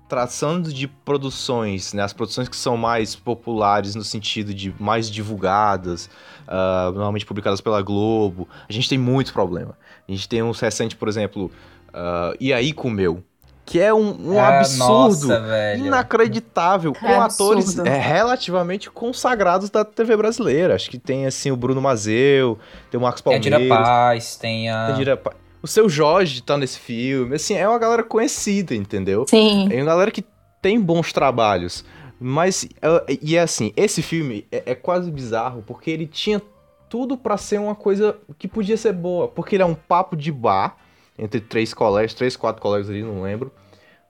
[0.07, 6.09] traçando de produções, né, as produções que são mais populares no sentido de mais divulgadas,
[6.49, 9.77] ah, normalmente publicadas pela Globo, a gente tem muito problema.
[10.07, 11.49] A gente tem uns recentes, por exemplo,
[11.93, 13.23] ah, E aí Comeu,
[13.65, 17.87] que é um, um Ah, absurdo nossa, inacreditável, com É atores absurdo.
[17.87, 20.75] é, relativamente consagrados da TV brasileira.
[20.75, 22.57] Acho que tem, assim, o Bruno Mazeu,
[22.89, 23.61] tem o Marcos Tem a Palmeiras...
[23.61, 24.85] Dira Paz, tem a.
[24.87, 28.73] tem a Dira Pa- O seu Jorge tá nesse filme, assim, é uma galera conhecida,
[28.73, 29.25] entendeu?
[29.29, 29.67] Sim.
[29.71, 30.23] É uma galera que
[30.61, 31.85] tem bons trabalhos.
[32.19, 36.41] Mas, é- e é assim, esse filme é, é quase bizarro, porque ele tinha
[36.89, 39.27] tudo pra ser uma coisa que podia ser boa.
[39.27, 40.75] Porque ele é um papo de bar,
[41.17, 43.51] entre três colegas, três, quatro colegas ali, não lembro.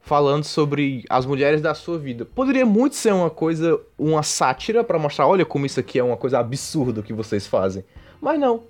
[0.01, 2.25] Falando sobre as mulheres da sua vida.
[2.25, 6.17] Poderia muito ser uma coisa, uma sátira pra mostrar, olha como isso aqui é uma
[6.17, 7.83] coisa absurda que vocês fazem.
[8.19, 8.63] Mas não.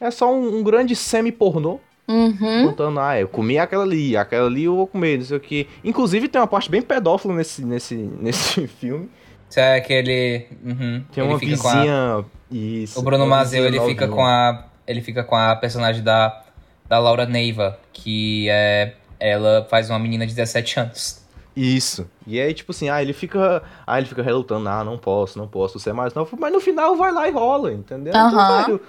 [0.00, 2.66] É só um, um grande semi-pornô Uhum.
[2.68, 5.66] contando, ah, eu comi aquela ali, aquela ali eu vou comer, não sei o que.
[5.82, 9.08] Inclusive tem uma parte bem pedófila nesse, nesse, nesse filme.
[9.48, 10.46] Isso é aquele.
[10.64, 11.04] Uhum.
[11.12, 12.24] Tem Ele uma com a- vizinha.
[12.50, 14.66] Isso, O Bruno Mazeu, vizinha ele fica com a.
[14.86, 16.42] Ele fica com a personagem da,
[16.88, 18.94] da Laura Neiva, que é.
[19.18, 21.24] Ela faz uma menina de 17 anos.
[21.56, 22.06] Isso.
[22.26, 23.62] E aí, tipo assim, ah, ele fica.
[23.86, 26.36] Ah, ele fica relutando, ah, não posso, não posso ser mais novo.
[26.38, 28.10] Mas no final vai lá e rola, entendeu?
[28.14, 28.64] Então, Aham.
[28.64, 28.80] velho,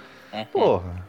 [0.52, 1.05] porra.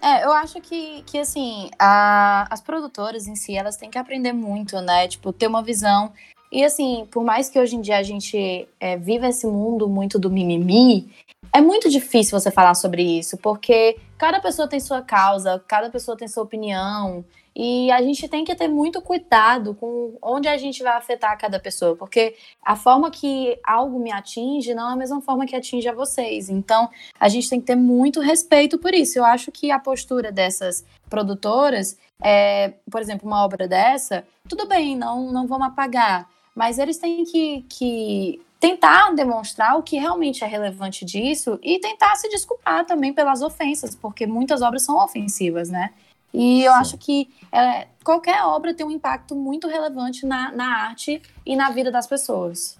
[0.00, 4.32] É, eu acho que, que assim, a- as produtoras em si, elas têm que aprender
[4.32, 5.08] muito, né?
[5.08, 6.12] Tipo, ter uma visão.
[6.50, 10.18] E assim, por mais que hoje em dia a gente é, viva esse mundo muito
[10.18, 11.10] do mimimi,
[11.52, 16.16] é muito difícil você falar sobre isso, porque cada pessoa tem sua causa, cada pessoa
[16.16, 17.24] tem sua opinião,
[17.54, 21.58] e a gente tem que ter muito cuidado com onde a gente vai afetar cada
[21.58, 25.88] pessoa, porque a forma que algo me atinge não é a mesma forma que atinge
[25.88, 26.48] a vocês.
[26.48, 29.18] Então, a gente tem que ter muito respeito por isso.
[29.18, 34.96] Eu acho que a postura dessas produtoras, é, por exemplo, uma obra dessa, tudo bem,
[34.96, 40.46] não, não vamos apagar, mas eles têm que, que tentar demonstrar o que realmente é
[40.46, 45.92] relevante disso e tentar se desculpar também pelas ofensas, porque muitas obras são ofensivas, né?
[46.32, 46.78] E eu Sim.
[46.78, 51.70] acho que é, qualquer obra tem um impacto muito relevante na, na arte e na
[51.70, 52.78] vida das pessoas.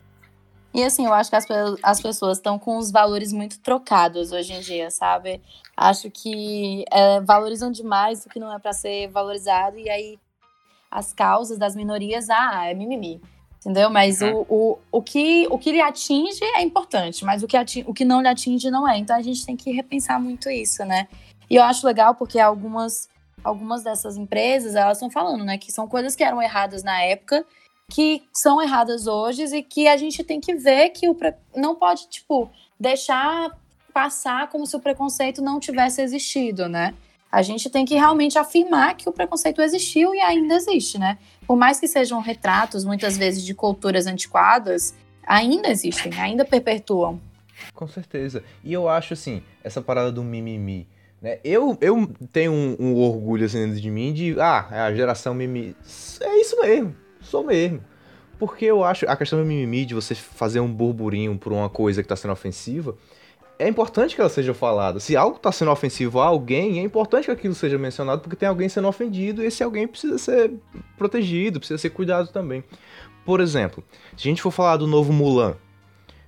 [0.75, 1.47] E assim, eu acho que as,
[1.83, 5.41] as pessoas estão com os valores muito trocados hoje em dia, sabe?
[5.77, 10.19] Acho que é, valorizam demais o que não é para ser valorizado, e aí
[10.91, 13.21] as causas das minorias, ah, é mimimi.
[13.61, 13.91] Entendeu?
[13.91, 17.85] Mas o, o, o, que, o que lhe atinge é importante, mas o que, ati-
[17.87, 18.97] o que não lhe atinge não é.
[18.99, 21.09] Então a gente tem que repensar muito isso, né?
[21.51, 23.09] E eu acho legal porque algumas,
[23.43, 25.59] algumas dessas empresas, elas estão falando, né?
[25.59, 27.45] Que são coisas que eram erradas na época,
[27.91, 31.75] que são erradas hoje e que a gente tem que ver que o pre- não
[31.75, 33.51] pode, tipo, deixar
[33.93, 36.95] passar como se o preconceito não tivesse existido, né?
[37.31, 41.19] A gente tem que realmente afirmar que o preconceito existiu e ainda existe, né?
[41.47, 44.95] Por mais que sejam retratos, muitas vezes, de culturas antiquadas,
[45.27, 47.21] ainda existem, ainda perpetuam.
[47.75, 48.43] Com certeza.
[48.65, 50.87] E eu acho assim, essa parada do mimimi,
[51.21, 51.39] né?
[51.45, 55.77] Eu, eu tenho um, um orgulho assim de mim de, ah, é a geração mimimi.
[56.21, 57.83] É isso mesmo, sou mesmo.
[58.39, 62.03] Porque eu acho a questão do mimimi, de você fazer um burburinho por uma coisa
[62.03, 62.97] que tá sendo ofensiva,
[63.59, 65.01] é importante que ela seja falada.
[65.01, 68.49] Se algo tá sendo ofensivo a alguém, é importante que aquilo seja mencionado, porque tem
[68.49, 70.53] alguém sendo ofendido e esse alguém precisa ser
[70.97, 72.63] protegido, precisa ser cuidado também.
[73.25, 73.83] Por exemplo,
[74.17, 75.55] se a gente for falar do novo Mulan,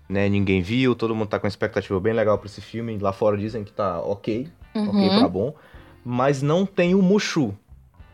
[0.08, 0.28] né?
[0.28, 2.98] Ninguém viu, todo mundo tá com uma expectativa bem legal pra esse filme.
[2.98, 5.18] Lá fora dizem que tá ok, ok Uhum.
[5.18, 5.54] pra bom.
[6.04, 7.54] Mas não tem o Mushu,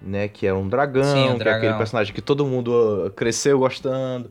[0.03, 0.29] né?
[0.29, 1.79] Que é um dragão, Sim, o que é aquele dragão.
[1.79, 4.31] personagem que todo mundo ah, cresceu gostando.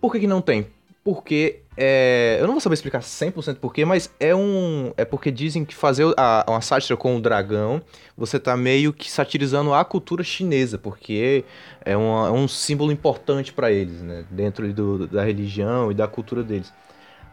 [0.00, 0.66] Por que, que não tem?
[1.06, 5.64] Porque é, eu não vou saber explicar 100% porquê, mas é um é porque dizem
[5.64, 7.80] que fazer a- uma sátira com o dragão,
[8.18, 11.44] você tá meio que satirizando a cultura chinesa, porque
[11.84, 14.24] é, uma- é um símbolo importante pra eles, né?
[14.32, 16.72] Dentro do- da religião e da cultura deles.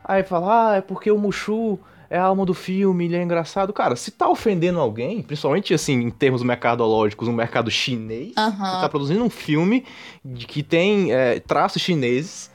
[0.04, 1.80] Aí fala, ah, é porque o Mushu
[2.12, 3.74] é a alma do filme, ele é engraçado.
[3.74, 8.88] Cara, se tá ofendendo alguém, principalmente assim, em termos mercadológicos, um mercado chinês, você tá
[8.90, 9.84] produzindo um filme
[10.24, 12.52] de- que tem é, traços chineses,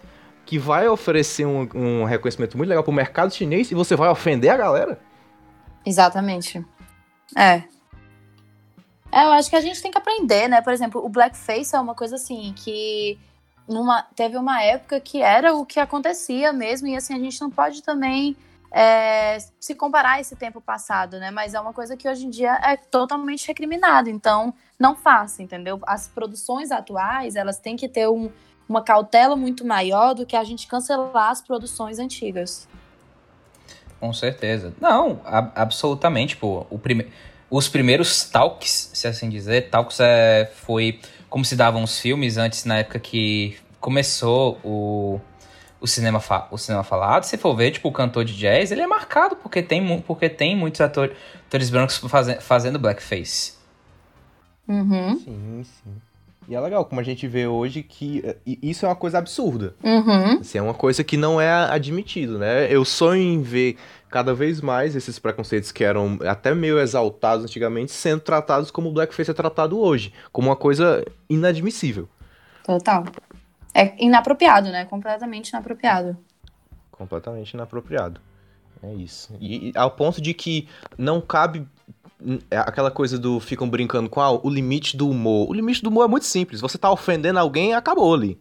[0.48, 4.50] que vai oferecer um, um reconhecimento muito legal pro mercado chinês e você vai ofender
[4.50, 4.98] a galera?
[5.84, 6.64] Exatamente.
[7.36, 7.64] É.
[9.12, 10.62] É, eu acho que a gente tem que aprender, né?
[10.62, 13.18] Por exemplo, o blackface é uma coisa assim que
[13.68, 17.50] numa, teve uma época que era o que acontecia mesmo, e assim, a gente não
[17.50, 18.34] pode também
[18.72, 21.30] é, se comparar a esse tempo passado, né?
[21.30, 25.78] Mas é uma coisa que hoje em dia é totalmente recriminado, então não faça, entendeu?
[25.86, 28.32] As produções atuais, elas têm que ter um,
[28.68, 32.68] uma cautela muito maior do que a gente cancelar as produções antigas.
[33.98, 34.74] Com certeza.
[34.80, 36.66] Não, a, absolutamente, pô.
[36.70, 37.10] O prime...
[37.50, 41.00] Os primeiros talks, se assim dizer, talks é, foi
[41.30, 45.18] como se davam os filmes antes, na época que começou o,
[45.80, 46.46] o, cinema, fa...
[46.50, 47.24] o cinema falado.
[47.24, 50.54] Se for ver, tipo, o cantor de jazz, ele é marcado porque tem, porque tem
[50.54, 51.16] muitos atores,
[51.46, 53.54] atores brancos fazendo, fazendo blackface.
[54.68, 55.18] Uhum.
[55.18, 56.07] Sim, sim.
[56.48, 59.74] E é legal como a gente vê hoje que eh, isso é uma coisa absurda.
[59.84, 60.40] Uhum.
[60.40, 62.72] Assim, é uma coisa que não é admitido, né?
[62.72, 63.76] Eu sonho em ver
[64.08, 68.92] cada vez mais esses preconceitos que eram até meio exaltados antigamente sendo tratados como o
[68.92, 72.08] blackface é tratado hoje, como uma coisa inadmissível.
[72.64, 73.04] Total.
[73.74, 74.86] É inapropriado, né?
[74.86, 76.16] Completamente inapropriado.
[76.90, 78.22] Completamente inapropriado.
[78.82, 79.36] É isso.
[79.38, 81.68] E, e ao ponto de que não cabe
[82.50, 85.48] aquela coisa do ficam brincando com ah, o limite do humor.
[85.48, 86.60] O limite do humor é muito simples.
[86.60, 88.38] Você tá ofendendo alguém, acabou ali.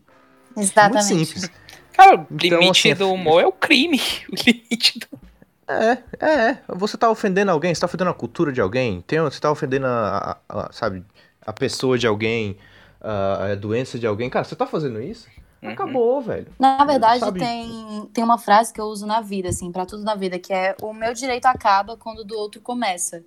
[0.55, 1.13] Exatamente.
[1.13, 1.51] Muito simples.
[1.93, 3.99] Cara, o então, limite assim, do humor é o crime.
[4.32, 5.19] O limite do
[5.67, 9.38] é, é, você tá ofendendo alguém, você tá ofendendo a cultura de alguém, tem, você
[9.38, 11.03] tá ofendendo a, a, a sabe,
[11.45, 12.57] a pessoa de alguém,
[13.01, 14.30] a, a, doença de alguém.
[14.30, 15.28] Cara, você tá fazendo isso?
[15.61, 15.71] Uhum.
[15.71, 16.47] Acabou, velho.
[16.57, 20.15] Na verdade, tem, tem uma frase que eu uso na vida, assim, para tudo na
[20.15, 23.21] vida, que é o meu direito acaba quando o do outro começa.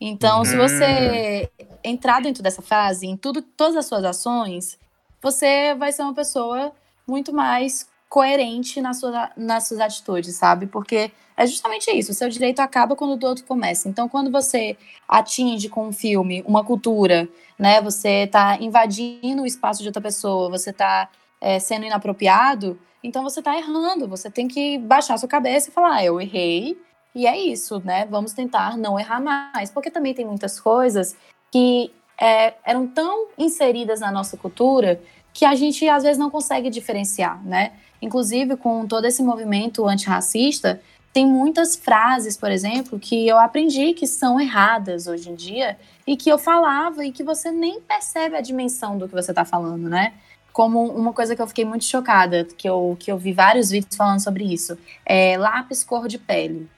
[0.00, 1.66] Então, se você hum.
[1.82, 4.78] entrar dentro dessa frase, em tudo, todas as suas ações,
[5.22, 6.72] você vai ser uma pessoa
[7.06, 10.66] muito mais coerente nas suas, nas suas atitudes, sabe?
[10.66, 13.88] Porque é justamente isso, o seu direito acaba quando o do outro começa.
[13.88, 14.76] Então, quando você
[15.08, 17.28] atinge com um filme uma cultura,
[17.58, 17.80] né?
[17.82, 21.08] Você está invadindo o espaço de outra pessoa, você está
[21.40, 24.08] é, sendo inapropriado, então você está errando.
[24.08, 26.76] Você tem que baixar sua cabeça e falar: ah, eu errei,
[27.16, 28.06] e é isso, né?
[28.10, 31.16] Vamos tentar não errar mais, porque também tem muitas coisas
[31.50, 31.90] que
[32.20, 35.00] é, eram tão inseridas na nossa cultura
[35.32, 37.72] que a gente às vezes não consegue diferenciar, né?
[38.02, 40.78] Inclusive, com todo esse movimento antirracista,
[41.10, 46.18] tem muitas frases, por exemplo, que eu aprendi que são erradas hoje em dia e
[46.18, 49.88] que eu falava e que você nem percebe a dimensão do que você está falando,
[49.88, 50.12] né?
[50.52, 53.96] Como uma coisa que eu fiquei muito chocada, que eu, que eu vi vários vídeos
[53.96, 56.68] falando sobre isso, é lápis cor de pele.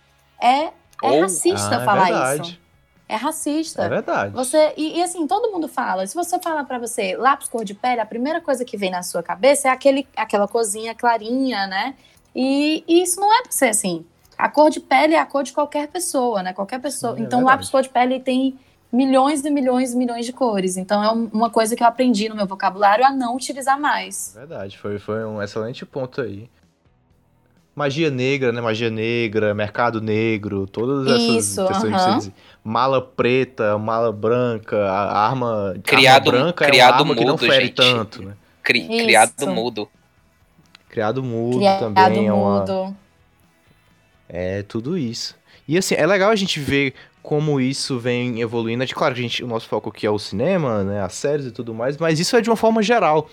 [0.41, 0.71] É,
[1.03, 2.59] é racista ah, é falar é isso.
[3.09, 3.83] É racista.
[3.85, 4.35] É verdade.
[4.35, 6.07] Você, e, e, assim, todo mundo fala.
[6.07, 9.03] Se você fala para você lápis cor de pele, a primeira coisa que vem na
[9.03, 11.95] sua cabeça é aquele, aquela cozinha clarinha, né?
[12.37, 14.05] E, e isso não é pra ser assim.
[14.37, 16.53] A cor de pele é a cor de qualquer pessoa, né?
[16.53, 17.17] Qualquer pessoa.
[17.19, 18.59] É então, o lápis cor de pele tem
[18.93, 20.77] milhões e milhões e milhões de cores.
[20.77, 24.33] Então, é uma coisa que eu aprendi no meu vocabulário a não utilizar mais.
[24.37, 26.49] Verdade, foi, foi um excelente ponto aí
[27.79, 28.61] magia negra, né?
[28.61, 32.33] Magia negra, mercado negro, todas essas Isso, uh -huh.
[32.65, 37.25] Mala preta, mala branca, a arma, criado, arma branca criado é uma arma mudo, que
[37.25, 37.75] não fere gente.
[37.75, 38.35] tanto, né?
[38.63, 39.89] Cri, criado mudo.
[40.91, 42.73] Criado mudo criado também mudo.
[42.73, 42.97] é uma...
[44.29, 45.37] É tudo isso.
[45.67, 48.83] E assim, é legal a gente ver como isso vem evoluindo.
[48.83, 51.51] É claro, a gente, o nosso foco aqui é o cinema, né, as séries e
[51.51, 53.29] tudo mais, mas isso é de uma forma geral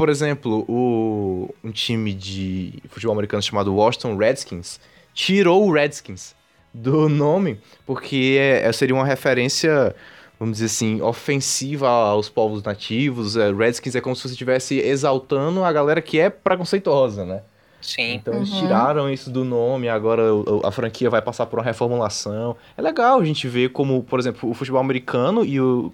[0.00, 4.80] por exemplo, o, um time de futebol americano chamado Washington Redskins
[5.12, 6.34] tirou o Redskins
[6.72, 9.94] do nome porque é, é, seria uma referência,
[10.38, 13.36] vamos dizer assim, ofensiva aos povos nativos.
[13.36, 17.42] É, Redskins é como se você estivesse exaltando a galera que é preconceituosa, né?
[17.82, 18.14] Sim.
[18.14, 18.40] Então uhum.
[18.40, 20.22] eles tiraram isso do nome, agora
[20.64, 22.56] a franquia vai passar por uma reformulação.
[22.74, 25.92] É legal a gente ver como, por exemplo, o futebol americano e o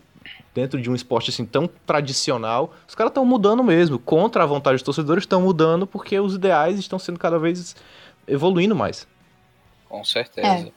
[0.57, 3.98] dentro de um esporte assim tão tradicional, os caras estão mudando mesmo.
[3.98, 7.76] Contra a vontade dos torcedores, estão mudando porque os ideais estão sendo cada vez
[8.26, 9.07] evoluindo mais.
[9.86, 10.48] Com certeza.
[10.48, 10.72] É.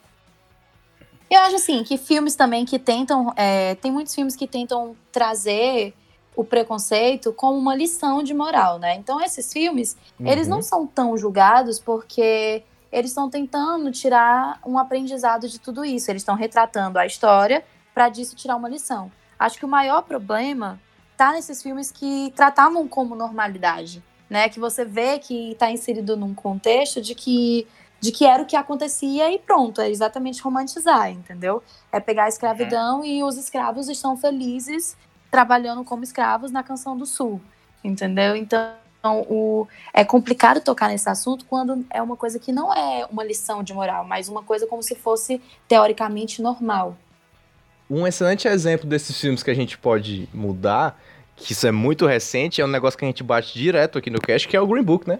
[1.30, 3.32] Eu acho assim que filmes também que tentam.
[3.34, 5.94] É, tem muitos filmes que tentam trazer
[6.36, 8.96] o preconceito como uma lição de moral, né?
[8.96, 10.26] Então esses filmes, uhum.
[10.26, 12.62] eles não são tão julgados porque
[12.92, 16.10] eles estão tentando tirar um aprendizado de tudo isso.
[16.10, 17.64] Eles estão retratando a história
[17.94, 19.10] para disso tirar uma lição.
[19.40, 20.78] Acho que o maior problema
[21.16, 24.50] tá nesses filmes que tratavam como normalidade, né?
[24.50, 27.66] Que você vê que está inserido num contexto de que
[27.98, 31.62] de que era o que acontecia e pronto, é exatamente romantizar, entendeu?
[31.92, 33.04] É pegar a escravidão uhum.
[33.04, 34.96] e os escravos estão felizes
[35.30, 37.42] trabalhando como escravos na Canção do Sul,
[37.84, 38.34] entendeu?
[38.34, 38.72] Então,
[39.28, 43.62] o, é complicado tocar nesse assunto quando é uma coisa que não é uma lição
[43.62, 45.38] de moral, mas uma coisa como se fosse
[45.68, 46.96] teoricamente normal.
[47.90, 50.96] Um excelente exemplo desses filmes que a gente pode mudar,
[51.36, 54.20] que isso é muito recente, é um negócio que a gente bate direto aqui no
[54.20, 55.18] cast, que é o Green Book, né?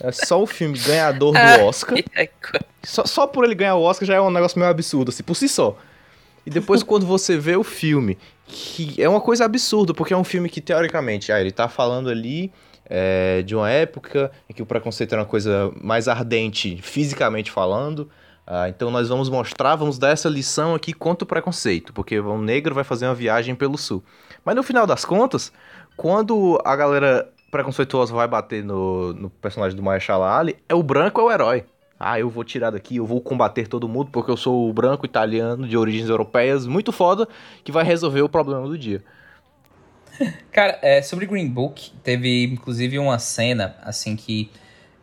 [0.00, 1.98] É só o filme ganhador do Oscar.
[2.84, 5.36] Só, só por ele ganhar o Oscar já é um negócio meio absurdo, assim, por
[5.36, 5.78] si só.
[6.44, 10.24] E depois, quando você vê o filme, que é uma coisa absurda, porque é um
[10.24, 12.52] filme que, teoricamente, ah, ele tá falando ali
[12.86, 18.10] é, de uma época em que o preconceito era uma coisa mais ardente, fisicamente falando.
[18.46, 22.38] Ah, então nós vamos mostrar, vamos dar essa lição aqui contra o preconceito, porque o
[22.38, 24.02] negro vai fazer uma viagem pelo sul.
[24.44, 25.52] Mas no final das contas,
[25.96, 31.20] quando a galera preconceituosa vai bater no, no personagem do Mahershala Ali, é o branco
[31.20, 31.64] é o herói.
[32.00, 35.06] Ah, eu vou tirar daqui, eu vou combater todo mundo porque eu sou o branco
[35.06, 37.28] italiano de origens europeias, muito foda,
[37.62, 39.04] que vai resolver o problema do dia.
[40.50, 44.50] Cara, é, sobre Green Book, teve inclusive uma cena, assim, que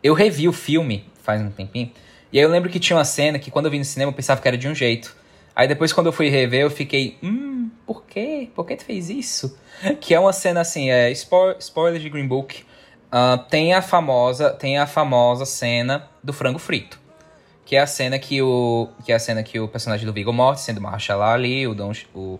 [0.02, 1.90] eu revi o filme faz um tempinho,
[2.32, 4.14] e aí eu lembro que tinha uma cena que quando eu vi no cinema eu
[4.14, 5.16] pensava que era de um jeito.
[5.54, 8.48] Aí depois quando eu fui rever eu fiquei, hum, por quê?
[8.54, 9.58] Por que tu fez isso?
[10.00, 12.62] Que é uma cena assim, é, spo spoiler de Green Book,
[13.10, 17.00] uh, tem a famosa, tem a famosa cena do frango frito.
[17.64, 20.32] Que é a cena que o, que é a cena que o personagem do Viggo
[20.32, 22.38] Mortensen, do Mahershala Ali, o Don, o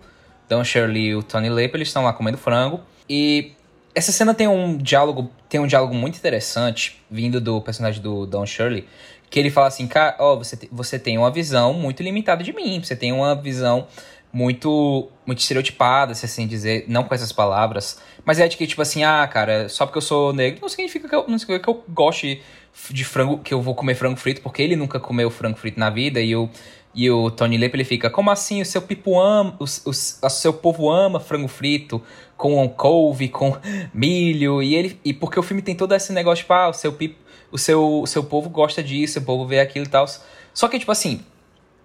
[0.48, 2.80] Don Shirley e o Tony Lepp, eles estão lá comendo frango.
[3.08, 3.52] E
[3.94, 8.44] essa cena tem um diálogo, tem um diálogo muito interessante vindo do personagem do Don
[8.44, 8.86] Shirley,
[9.30, 12.82] que ele fala assim, cara, ó, você, você tem uma visão muito limitada de mim,
[12.82, 13.86] você tem uma visão
[14.32, 18.82] muito muito estereotipada, se assim dizer, não com essas palavras, mas é de que tipo
[18.82, 21.70] assim, ah, cara, só porque eu sou negro não significa que eu, não significa que
[21.70, 22.42] eu goste
[22.90, 25.90] de frango, que eu vou comer frango frito, porque ele nunca comeu frango frito na
[25.90, 26.50] vida e eu
[26.92, 28.60] e o Tony Lepp ele fica, como assim?
[28.60, 32.02] O seu pipo ama, o, o, o seu povo ama frango frito
[32.36, 33.56] com couve, com
[33.94, 36.92] milho, e ele e porque o filme tem todo esse negócio, tipo, ah, o seu
[36.92, 37.16] pipo,
[37.50, 40.06] o seu, o seu povo gosta disso, o povo vê aquilo e tal.
[40.52, 41.20] Só que, tipo assim,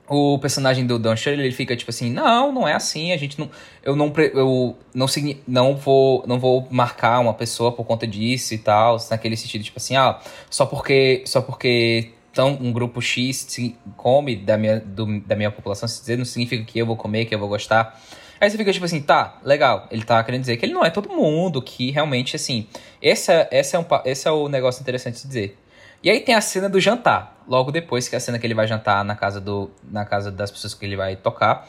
[0.08, 3.40] o personagem do Don Shirley, ele fica tipo assim, não, não é assim, a gente
[3.40, 3.50] não,
[3.84, 5.08] eu não, eu não,
[5.48, 9.78] não vou, não vou marcar uma pessoa por conta disso e tal, naquele sentido, tipo
[9.78, 13.48] assim, ah, só porque, só porque tão, um grupo X
[13.96, 17.26] come da minha, do, da minha população, se dizer, não significa que eu vou comer,
[17.26, 18.00] que eu vou gostar.
[18.40, 19.88] Aí você fica tipo assim, tá, legal.
[19.90, 22.68] Ele tá querendo dizer que ele não é todo mundo, que realmente, assim.
[23.02, 25.58] Esse é, esse é, um, esse é o negócio interessante de dizer.
[26.04, 27.44] E aí tem a cena do jantar.
[27.48, 30.32] Logo depois que é a cena que ele vai jantar na casa, do, na casa
[30.32, 31.68] das pessoas que ele vai tocar.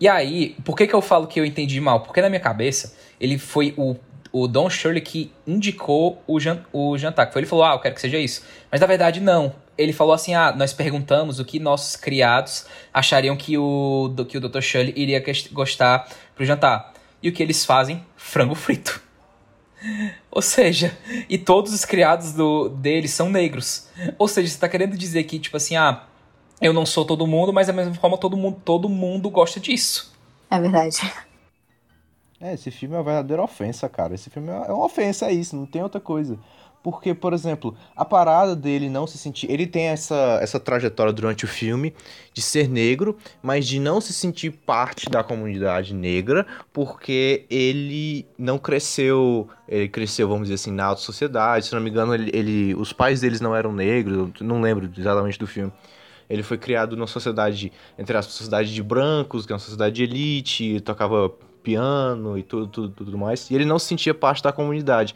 [0.00, 2.00] E aí, por que, que eu falo que eu entendi mal?
[2.00, 3.96] Porque na minha cabeça, ele foi o
[4.32, 7.26] o Don Shirley que indicou o, jan o jantar.
[7.26, 8.44] Que foi, ele falou, ah, eu quero que seja isso.
[8.70, 9.52] Mas na verdade, não.
[9.80, 14.36] Ele falou assim, ah, nós perguntamos o que nossos criados achariam que o, do, que
[14.36, 14.60] o Dr.
[14.60, 15.22] Shirley iria
[15.52, 16.92] gostar pro jantar.
[17.22, 18.04] E o que eles fazem?
[18.16, 19.02] Frango frito.
[20.30, 20.96] Ou seja,
[21.28, 23.88] e todos os criados do, dele são negros.
[24.18, 26.04] Ou seja, você tá querendo dizer que, tipo assim, ah,
[26.60, 30.14] eu não sou todo mundo, mas da mesma forma todo mundo, todo mundo gosta disso.
[30.50, 30.98] É verdade.
[32.40, 34.14] É, esse filme é uma verdadeira ofensa, cara.
[34.14, 36.38] Esse filme é uma ofensa, é isso, não tem outra coisa.
[36.82, 39.50] Porque, por exemplo, a parada dele não se sentir.
[39.50, 41.94] Ele tem essa, essa trajetória durante o filme
[42.32, 48.58] de ser negro, mas de não se sentir parte da comunidade negra, porque ele não
[48.58, 49.48] cresceu.
[49.68, 51.66] Ele cresceu, vamos dizer assim, na alta sociedade.
[51.66, 55.38] Se não me engano, ele, ele os pais deles não eram negros, não lembro exatamente
[55.38, 55.72] do filme.
[56.30, 60.04] Ele foi criado numa sociedade, entre as sociedade de brancos, que é uma sociedade de
[60.04, 61.30] elite, tocava
[61.62, 63.50] piano e tudo, tudo, tudo mais.
[63.50, 65.14] E ele não se sentia parte da comunidade.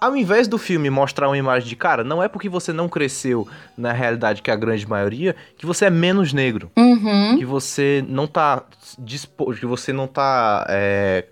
[0.00, 3.48] Ao invés do filme mostrar uma imagem de cara, não é porque você não cresceu
[3.76, 6.70] na realidade que é a grande maioria que você é menos negro.
[6.76, 7.36] Uhum.
[7.38, 8.64] Que você não tá
[8.98, 10.66] disposto, que você não tá.
[10.68, 11.26] É,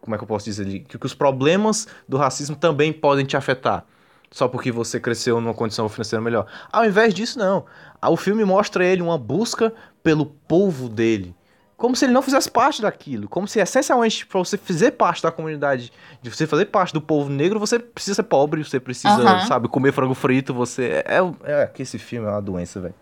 [0.00, 0.64] como é que eu posso dizer?
[0.80, 3.84] Que, que os problemas do racismo também podem te afetar
[4.30, 6.46] só porque você cresceu numa condição financeira melhor.
[6.72, 7.64] Ao invés disso, não.
[8.02, 9.72] O filme mostra ele uma busca
[10.02, 11.34] pelo povo dele,
[11.80, 15.32] como se ele não fizesse parte daquilo, como se essencialmente para você fazer parte da
[15.32, 19.46] comunidade, de você fazer parte do povo negro, você precisa ser pobre, você precisa, uhum.
[19.46, 22.94] sabe, comer frango frito, você é, é, é que esse filme é uma doença, velho.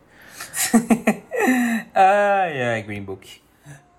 [1.93, 3.43] ai, ai, Green Book.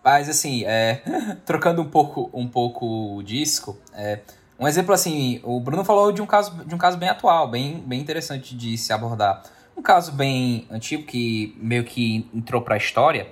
[0.01, 1.01] Mas assim, é,
[1.45, 4.21] trocando um pouco, um pouco o disco, é,
[4.57, 7.83] um exemplo assim, o Bruno falou de um caso, de um caso bem atual, bem,
[7.85, 9.43] bem interessante de se abordar.
[9.75, 13.27] Um caso bem antigo que meio que entrou para a história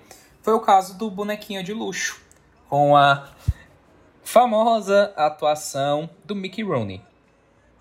[0.48, 2.22] foi o caso do bonequinho de luxo,
[2.70, 3.28] com a
[4.24, 7.02] famosa atuação do Mickey Rooney.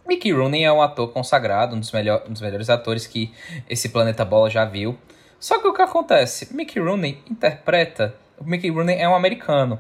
[0.05, 3.33] Mickey Rooney é um ator consagrado, um dos, melhor, um dos melhores atores que
[3.71, 4.99] esse planeta bola já viu.
[5.39, 6.53] Só que o que acontece?
[6.53, 8.17] Mickey Rooney interpreta.
[8.37, 9.79] O Mickey Rooney é um americano.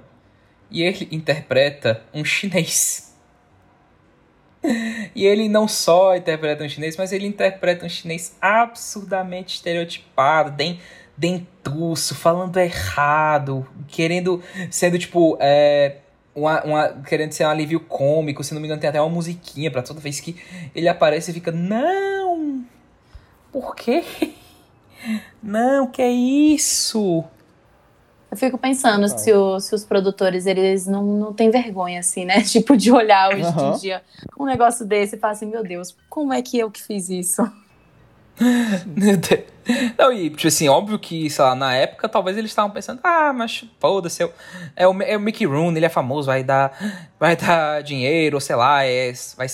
[0.70, 3.16] E ele interpreta um chinês.
[5.12, 10.80] E ele não só interpreta um chinês, mas ele interpreta um chinês absurdamente estereotipado, tem
[11.16, 15.96] dentuço, falando errado, querendo, sendo tipo, é,
[16.34, 19.70] uma, uma, querendo ser um alívio cômico, se não me engano tem até uma musiquinha
[19.70, 20.36] pra toda vez que
[20.74, 22.64] ele aparece e fica, não,
[23.50, 24.04] por quê?
[25.42, 27.22] Não, que é isso?
[28.30, 32.42] Eu fico pensando se, o, se os produtores, eles não, não têm vergonha, assim, né?
[32.44, 33.74] Tipo, de olhar hoje Aham.
[33.74, 34.02] em dia
[34.38, 37.42] um negócio desse e falar assim, meu Deus, como é que eu que fiz isso?
[39.98, 43.32] Não, e, tipo assim, óbvio que, sei lá, na época, talvez eles estavam pensando, ah,
[43.32, 44.32] mas foda-se, é o-
[44.76, 46.72] é o, é Mickey Rooney, ele é famoso, vai dar,
[47.18, 49.46] vai dar dinheiro, sei lá, é, vai,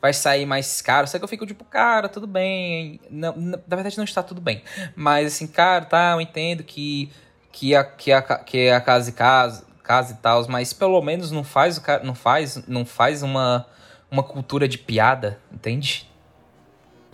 [0.00, 1.06] vai sair mais caro.
[1.06, 2.98] Só que eu fico, tipo, cara, tudo bem.
[3.10, 4.62] Não, na verdade, não está tudo bem.
[4.96, 7.10] Mas, assim, cara, tá, eu entendo que,
[7.52, 11.30] que, a, que, a, que a casa e casa, casa e tal, mas pelo menos
[11.30, 13.66] não faz, não faz, não faz uma,
[14.10, 16.08] uma cultura de piada, entende?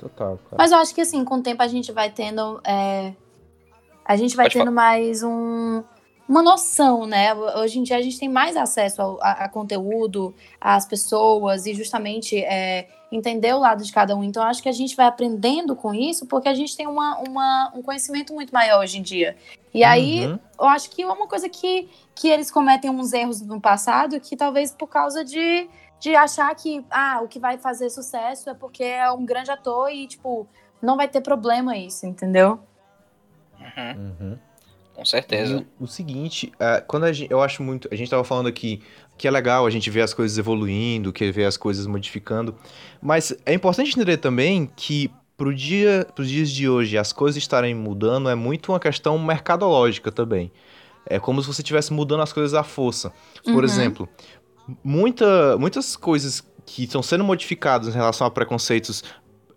[0.09, 0.57] Total, cara.
[0.59, 2.61] Mas eu acho que, assim, com o tempo a gente vai tendo...
[2.65, 3.15] é,
[4.05, 5.83] a gente vai Pode tendo mais um,
[6.29, 7.33] uma noção, né?
[7.35, 11.73] Hoje em dia a gente tem mais acesso ao, a, a conteúdo, às pessoas e
[11.73, 14.23] justamente é, entender o lado de cada um.
[14.23, 17.19] Então eu acho que a gente vai aprendendo com isso porque a gente tem uma,
[17.27, 19.37] uma- um conhecimento muito maior hoje em dia.
[19.73, 20.39] E aí Uhum.
[20.61, 24.37] eu acho que é uma coisa que, que eles cometem uns erros no passado que
[24.37, 25.67] talvez por causa de,
[26.05, 29.91] de achar que ah, o que vai fazer sucesso é porque é um grande ator
[29.91, 30.47] e, tipo,
[30.83, 32.61] não vai ter problema isso, entendeu?
[33.59, 34.39] Uhum.
[34.95, 35.65] Com certeza.
[35.81, 38.83] E o, seguinte, é, quando a gente, eu acho muito, a gente tava falando aqui
[39.17, 42.55] que é legal a gente ver as coisas evoluindo, que ver as coisas modificando,
[43.01, 47.75] mas é importante entender também que pro dia, pros dias de hoje as coisas estarem
[47.75, 50.53] mudando é muito uma questão mercadológica também.
[51.07, 53.13] É como se você estivesse mudando as coisas à força.
[53.43, 53.65] Por Uhum.
[53.65, 54.09] exemplo,
[54.83, 59.05] muita, muitas coisas que estão sendo modificadas em relação a preconceitos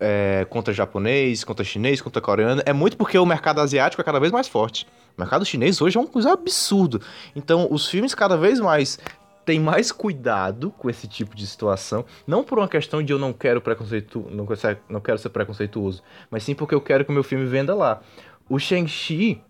[0.00, 4.20] é, contra japonês, contra chinês, contra coreano, é muito porque o mercado asiático é cada
[4.20, 4.86] vez mais forte.
[5.16, 7.00] O mercado chinês hoje é uma coisa absurda.
[7.34, 8.98] Então, os filmes cada vez mais
[9.44, 13.32] têm mais cuidado com esse tipo de situação, não por uma questão de eu não
[13.32, 14.46] quero preconceito, não
[14.90, 18.02] não quero ser preconceituoso, mas sim porque eu quero que o meu filme venda lá.
[18.46, 19.42] O Shang-Chi,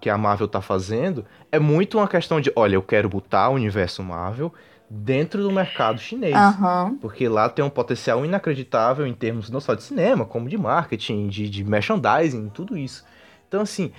[0.00, 3.54] que a Marvel tá fazendo, é muito uma questão de, olha, eu quero botar o
[3.54, 4.52] universo Marvel
[4.88, 6.34] dentro do mercado chinês.
[6.34, 6.96] Aham.
[7.00, 11.28] Porque lá tem um potencial inacreditável em termos não só de cinema, como de marketing,
[11.28, 13.04] de, de merchandising, tudo isso.
[13.48, 13.92] Então, assim,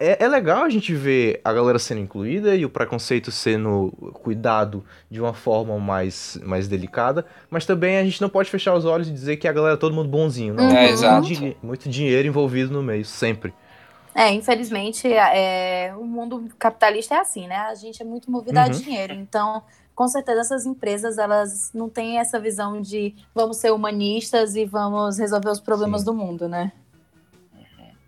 [0.00, 3.90] é, é legal a gente ver a galera sendo incluída e o preconceito sendo
[4.22, 8.84] cuidado de uma forma mais, mais delicada, mas também a gente não pode fechar os
[8.84, 10.54] olhos e dizer que a galera é todo mundo bonzinho.
[10.54, 10.76] Não, Uhum.
[10.76, 11.26] É, exato.
[11.26, 13.52] Muito, muito dinheiro envolvido no meio, sempre.
[14.14, 17.56] É, infelizmente, é, o mundo capitalista é assim, né?
[17.56, 18.70] A gente é muito movido a Uhum.
[18.70, 19.12] dinheiro.
[19.14, 19.62] Então,
[19.98, 25.18] com certeza, essas empresas, elas não têm essa visão de vamos ser humanistas e vamos
[25.18, 26.04] resolver os problemas Sim.
[26.04, 26.70] do mundo, né?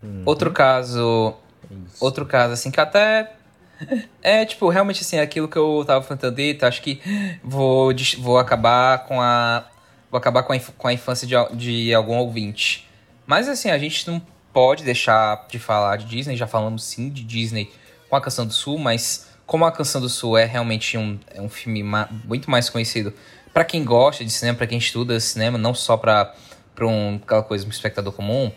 [0.01, 0.23] Uhum.
[0.25, 1.33] Outro caso,
[1.69, 1.97] Isso.
[1.99, 3.33] outro caso assim que até
[4.23, 7.01] é tipo realmente assim aquilo que eu tava falando dito, acho que
[7.43, 9.65] vou des- vou acabar com a
[10.09, 12.87] vou acabar com a, inf- com a infância de, de algum ouvinte.
[13.27, 14.21] Mas assim, a gente não
[14.53, 17.69] pode deixar de falar de Disney, já falamos sim de Disney
[18.09, 21.41] com a Canção do Sul, mas como a Canção do Sul é realmente um, é
[21.41, 23.11] um filme ma- muito mais conhecido
[23.53, 26.33] pra quem gosta de cinema, pra quem estuda cinema, não só para
[26.79, 28.49] um aquela coisa um espectador comum.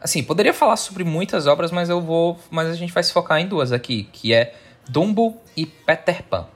[0.00, 2.38] Assim, poderia falar sobre muitas obras, mas eu vou.
[2.52, 4.54] Mas a gente vai se focar em duas aqui, que é
[4.88, 6.46] Dumbo e Peter Pan.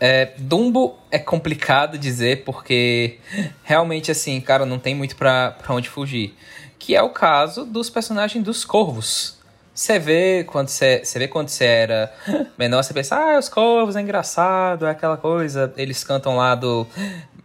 [0.00, 3.18] É, Dumbo é complicado dizer porque
[3.62, 6.34] realmente assim, cara, não tem muito pra, pra onde fugir.
[6.78, 9.41] Que é o caso dos personagens dos corvos.
[9.74, 12.12] Você vê quando você você vê quando você era
[12.58, 15.72] menor, você pensa, ah, os corvos é engraçado, é aquela coisa.
[15.76, 16.86] Eles cantam lá do.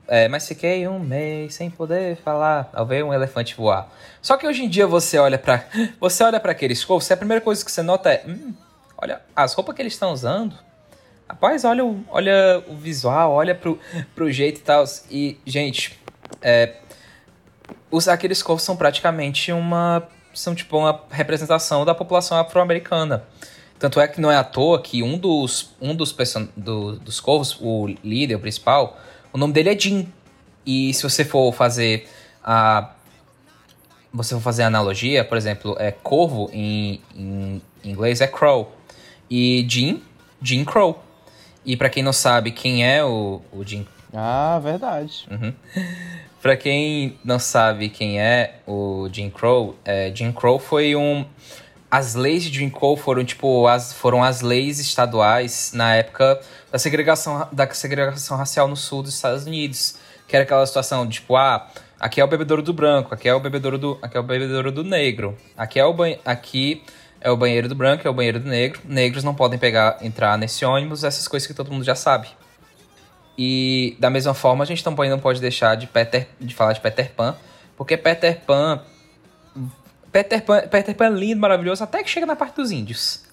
[0.08, 3.88] é, mas fiquei um mês sem poder falar ao ver um elefante voar.
[4.22, 5.66] Só que hoje em dia você olha para
[6.00, 8.54] você olha para aqueles corvos, a primeira coisa que você nota é, hum,
[8.98, 10.56] olha as roupas que eles estão usando.
[11.30, 13.78] Rapaz, olha o, olha o visual, olha pro,
[14.16, 14.86] pro jeito e tal.
[15.12, 16.00] E, gente,
[16.42, 16.76] é,
[17.92, 20.08] os, aqueles corvos são praticamente uma.
[20.38, 23.24] São tipo uma representação da população afro-americana.
[23.80, 27.20] Tanto é que não é à toa que um dos, um dos, person- do- dos
[27.20, 29.00] corvos, o líder, o principal,
[29.34, 30.08] o nome dele é Jim.
[30.66, 32.08] E se você for fazer
[32.44, 32.92] a.
[34.14, 38.76] Você for fazer a analogia, por exemplo, é corvo em, em inglês é crow.
[39.30, 40.02] E Jim,
[40.42, 41.04] Jim Crow.
[41.66, 45.28] E pra quem não sabe quem é o, o Jim Ah, verdade.
[45.30, 45.54] Uhum.
[46.42, 51.26] Pra quem não sabe quem é o Jim Crow, é, Jim Crow foi um.
[51.90, 56.40] As leis de Jim Crow foram tipo as foram as leis estaduais na época
[56.72, 59.96] da segregação da segregação racial no sul dos Estados Unidos,
[60.28, 61.68] que era aquela situação de, tipo ah
[62.00, 64.72] aqui é o bebedouro do branco, aqui é o bebedouro do aqui é o bebedouro
[64.72, 66.84] do negro, aqui é o aqui
[67.22, 68.82] é o banheiro do branco, é o banheiro do negro.
[68.86, 72.28] Negros não podem pegar, entrar nesse ônibus, essas coisas que todo mundo já sabe.
[73.38, 76.82] E da mesma forma, a gente também não pode deixar de, Peter, de falar de
[76.82, 77.36] Peter Pan,
[77.76, 78.82] porque Peter Pan,
[80.12, 80.62] Peter Pan.
[80.68, 83.26] Peter Pan é lindo, maravilhoso, até que chega na parte dos índios.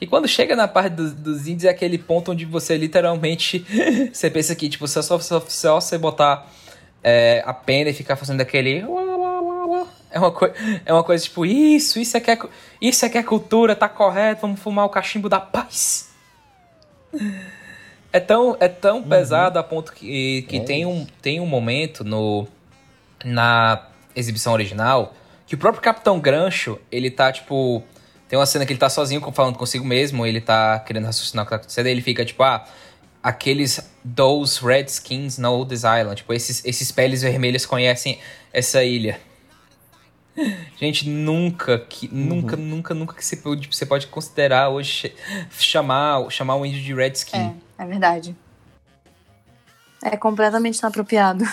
[0.00, 3.66] E quando chega na parte do, dos índios é aquele ponto onde você literalmente.
[4.12, 6.46] você pensa que, tipo, só, só, só você botar
[7.02, 8.84] é, a pena e ficar fazendo aquele.
[10.12, 10.52] É uma, coi
[10.84, 12.38] é uma coisa tipo, isso, isso é, que é,
[12.80, 16.10] isso é que é cultura, tá correto, vamos fumar o cachimbo da paz.
[18.12, 19.08] É tão, é tão uhum.
[19.08, 22.46] pesado a ponto que, que é tem, um, tem um momento no,
[23.24, 23.86] na
[24.16, 25.14] exibição original
[25.50, 27.82] que o próprio Capitão Grancho, ele tá tipo.
[28.28, 31.46] Tem uma cena que ele tá sozinho falando consigo mesmo, ele tá querendo raciocinar o
[31.46, 32.64] que tá acontecendo, e ele fica tipo, ah,
[33.20, 33.80] aqueles
[34.14, 38.20] those redskins know this island, tipo, esses, esses peles vermelhas conhecem
[38.52, 39.18] essa ilha.
[40.76, 42.12] Gente, nunca que uhum.
[42.12, 45.14] nunca, nunca, nunca que você pode, você pode considerar hoje
[45.50, 47.36] chamar, chamar o índio de redskin.
[47.78, 48.36] É, é verdade.
[50.02, 51.44] É completamente inapropriado.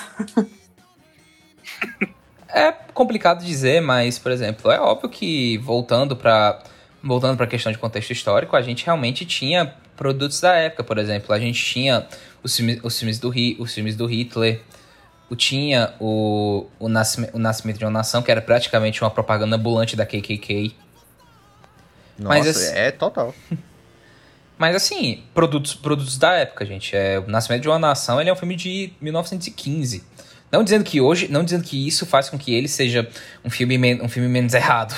[2.48, 6.64] é complicado dizer, mas, por exemplo, é óbvio que voltando para
[7.04, 10.98] voltando para a questão de contexto histórico, a gente realmente tinha produtos da época, por
[10.98, 12.06] exemplo, a gente tinha
[12.44, 14.62] os filmes, os filmes do os filmes do Hitler,
[15.36, 19.96] tinha o, o, nascimento, o Nascimento de uma Nação, que era praticamente uma propaganda ambulante
[19.96, 20.76] da KKK.
[22.18, 23.36] Nossa, Mas, assim, é total.
[24.58, 26.96] Mas assim, produtos, produtos da época, gente.
[26.96, 30.04] É, o Nascimento de uma Nação ele é um filme de 1915.
[30.52, 33.08] Não dizendo que hoje, não dizendo que isso faz com que ele seja
[33.44, 34.96] um filme, um filme menos errado.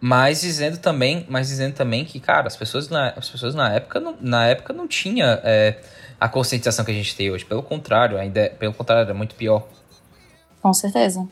[0.00, 4.00] Mas dizendo também, mas dizendo também que, cara, as pessoas na, as pessoas na época
[4.00, 5.80] não, na época não tinha é,
[6.20, 7.44] a conscientização que a gente tem hoje.
[7.44, 9.66] Pelo contrário, ainda é, pelo contrário, é muito pior.
[10.62, 11.26] Com certeza.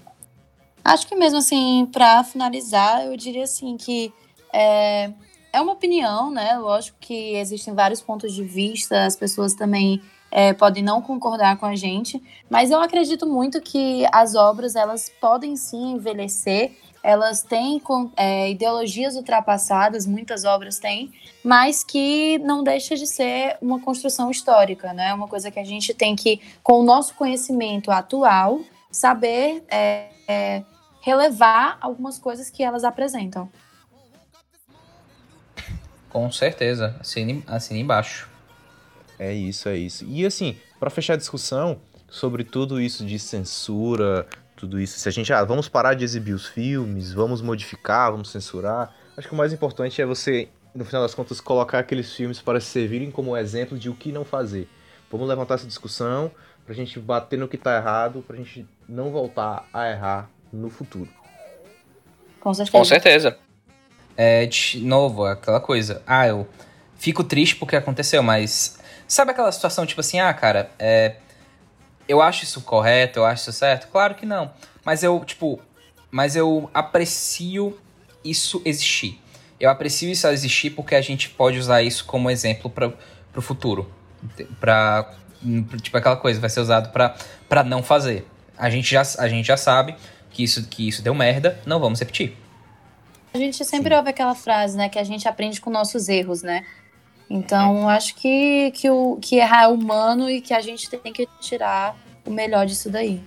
[0.85, 4.13] Acho que mesmo assim, para finalizar, eu diria assim que
[4.53, 5.11] é,
[5.53, 6.59] é uma opinião, né?
[6.59, 11.65] Lógico que existem vários pontos de vista, as pessoas também é, podem não concordar com
[11.65, 16.73] a gente, mas eu acredito muito que as obras elas podem sim envelhecer,
[17.05, 17.83] elas têm
[18.17, 21.13] é, ideologias ultrapassadas, muitas obras têm,
[21.45, 25.13] mas que não deixa de ser uma construção histórica, né?
[25.13, 30.63] Uma coisa que a gente tem que, com o nosso conhecimento atual, saber é, é,
[31.03, 33.51] relevar algumas coisas que elas apresentam.
[36.09, 38.31] Com certeza, assine, assine embaixo.
[39.19, 40.07] É isso, é isso.
[40.07, 41.79] E assim, para fechar a discussão
[42.09, 44.27] sobre tudo isso de censura,
[44.65, 48.31] tudo isso, se a gente, ah, vamos parar de exibir os filmes, vamos modificar, vamos
[48.31, 52.41] censurar, acho que o mais importante é você, no final das contas, colocar aqueles filmes
[52.41, 54.69] para servirem como exemplo de o que não fazer.
[55.11, 56.31] Vamos levantar essa discussão
[56.65, 61.09] pra gente bater no que tá errado, pra gente não voltar a errar no futuro.
[62.41, 62.79] Com certeza.
[62.79, 63.39] Com certeza.
[64.17, 66.03] É, de novo, aquela coisa.
[66.07, 66.49] Ah, eu
[66.97, 71.17] fico triste porque aconteceu, mas Sabe aquela situação tipo assim, ah, cara, é,
[72.09, 73.89] eu acho isso correto, eu acho isso certo?
[73.89, 74.53] Claro que não.
[74.85, 75.61] Mas eu, tipo,
[76.11, 77.79] mas eu aprecio
[78.25, 79.21] isso existir.
[79.59, 82.93] Eu aprecio isso existir porque a gente pode usar isso como exemplo para
[83.35, 83.91] o futuro.
[84.61, 85.13] Pra,
[85.83, 88.27] tipo, aquela coisa vai ser usado para não fazer.
[88.57, 89.97] A gente, já, a gente já sabe
[90.31, 92.37] que isso, que isso deu merda, não vamos repetir.
[93.33, 93.97] A gente sempre Sim.
[93.97, 96.65] ouve aquela frase, né, que a gente aprende com nossos erros, né?
[97.29, 101.27] Então, acho que, que, o, que errar é humano e que a gente tem que
[101.41, 103.23] tirar o melhor disso daí.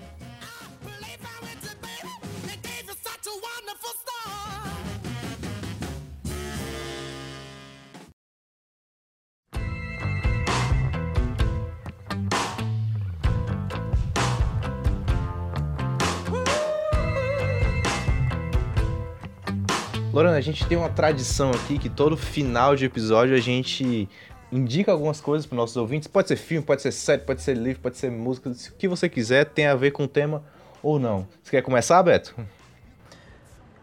[20.37, 24.07] A gente tem uma tradição aqui que todo final de episódio a gente
[24.51, 26.07] indica algumas coisas para nossos ouvintes.
[26.07, 29.09] Pode ser filme, pode ser série, pode ser livro, pode ser música, o que você
[29.09, 30.43] quiser, tem a ver com o tema
[30.83, 31.27] ou não.
[31.41, 32.35] Você quer começar, Beto?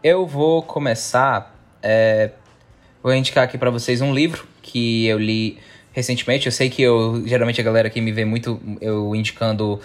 [0.01, 1.53] Eu vou começar.
[1.83, 2.31] É...
[3.03, 5.59] Vou indicar aqui para vocês um livro que eu li
[5.91, 6.45] recentemente.
[6.45, 9.79] Eu sei que eu geralmente a galera aqui me vê muito eu indicando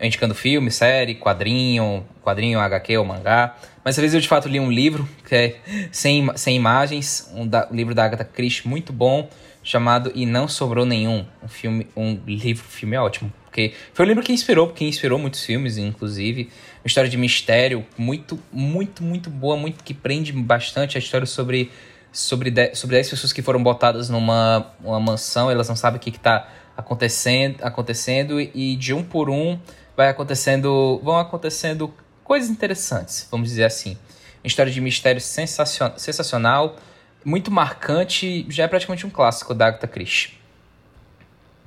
[0.00, 3.56] indicando filme, série, quadrinho, quadrinho, HQ ou mangá.
[3.84, 5.56] Mas às vezes eu de fato li um livro que é
[5.90, 9.28] sem, sem imagens, um, da, um livro da Agatha Christie muito bom,
[9.62, 11.26] chamado E Não Sobrou Nenhum.
[11.42, 13.32] Um filme, um livro, filme ótimo.
[13.44, 16.50] Porque foi um livro que inspirou, que inspirou muitos filmes, inclusive.
[16.82, 21.70] Uma história de mistério muito, muito, muito boa, muito que prende bastante a história sobre
[22.12, 26.00] sobre 10, sobre 10 pessoas que foram botadas numa uma mansão, elas não sabem o
[26.00, 29.58] que está acontecendo, acontecendo e de um por um
[30.00, 31.92] vai acontecendo, vão acontecendo
[32.24, 33.98] coisas interessantes, vamos dizer assim.
[34.42, 36.76] história de mistério sensacion sensacional,
[37.22, 40.40] muito marcante, já é praticamente um clássico da Agatha Christie.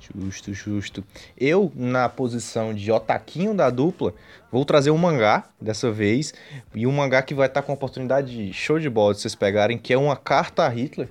[0.00, 1.04] Justo, justo.
[1.38, 4.12] Eu, na posição de otaquinho da dupla,
[4.50, 6.34] vou trazer um mangá dessa vez.
[6.74, 9.78] E um mangá que vai estar com a oportunidade show de bola de vocês pegarem,
[9.78, 11.08] que é uma carta a Hitler.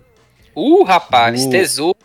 [0.53, 1.49] Uh, rapaz, do...
[1.49, 1.97] tesoura.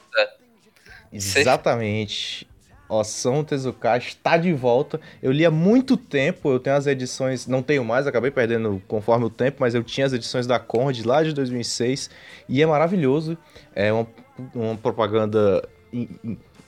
[1.13, 2.49] Exatamente.
[2.89, 5.01] Osamu Tezuka está de volta.
[5.23, 9.27] Eu li há muito tempo, eu tenho as edições, não tenho mais, acabei perdendo conforme
[9.27, 12.11] o tempo, mas eu tinha as edições da Conrad lá de 2006
[12.49, 13.37] e é maravilhoso.
[13.75, 14.07] É uma,
[14.55, 15.63] uma propaganda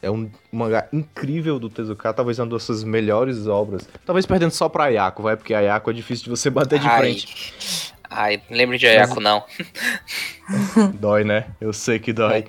[0.03, 3.89] é um mangá incrível do Tezuka, talvez uma das suas melhores obras.
[4.07, 6.87] Talvez perdendo só pra Ayako, vai, porque a Ayako é difícil de você bater de
[6.87, 7.01] Ai.
[7.01, 7.95] frente.
[8.11, 9.25] Ai, lembro de Ayako, Mas...
[9.25, 9.45] não.
[10.99, 11.47] dói, né?
[11.61, 12.45] Eu sei que dói.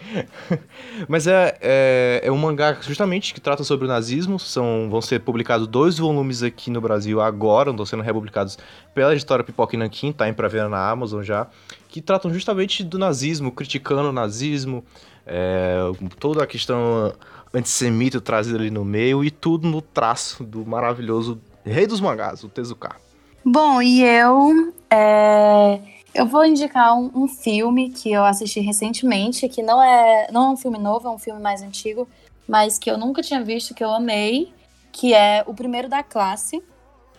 [1.07, 4.39] Mas é, é, é, um mangá justamente que trata sobre o nazismo.
[4.39, 8.57] São, vão ser publicados dois volumes aqui no Brasil agora, estão sendo republicados
[8.95, 11.47] pela editora Pipoca e Nankin, tá em pré-venda na Amazon já,
[11.88, 14.84] que tratam justamente do nazismo, criticando o nazismo,
[15.28, 15.78] é,
[16.20, 17.14] toda a questão
[17.53, 22.49] antissemita trazido ali no meio e tudo no traço do maravilhoso rei dos mangás, o
[22.49, 22.95] Tezuka.
[23.44, 25.80] Bom, e eu é,
[26.14, 30.50] eu vou indicar um, um, filme que eu assisti recentemente, que não é não é
[30.52, 32.08] um filme novo, é um filme mais antigo,
[32.48, 34.54] mas que eu nunca tinha visto, que eu amei,
[34.92, 36.64] que é O Primeiro da Classe.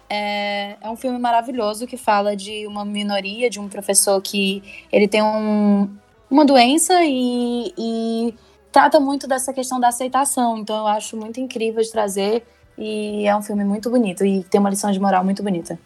[0.09, 4.62] É, é um filme maravilhoso que fala de uma minoria, de um professor que
[4.93, 5.89] ele tem um,
[6.31, 8.35] uma doença e, e
[8.70, 10.59] trata muito dessa questão da aceitação.
[10.59, 12.45] Então eu acho muito incrível de trazer
[12.79, 15.79] e é um filme muito bonito e tem uma lição de moral muito bonita.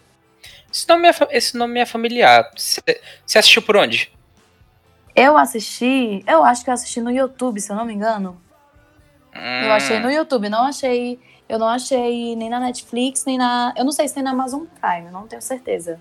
[0.73, 2.51] Esse nome é, esse nome é familiar.
[2.55, 4.13] Você assistiu por onde?
[5.15, 8.41] Eu assisti, eu acho que eu assisti no YouTube, se eu não me engano.
[9.35, 9.65] Hum.
[9.65, 13.85] Eu achei no YouTube, não achei, eu não achei nem na Netflix, nem na, eu
[13.85, 15.99] não sei se tem na Amazon Prime, não tenho certeza.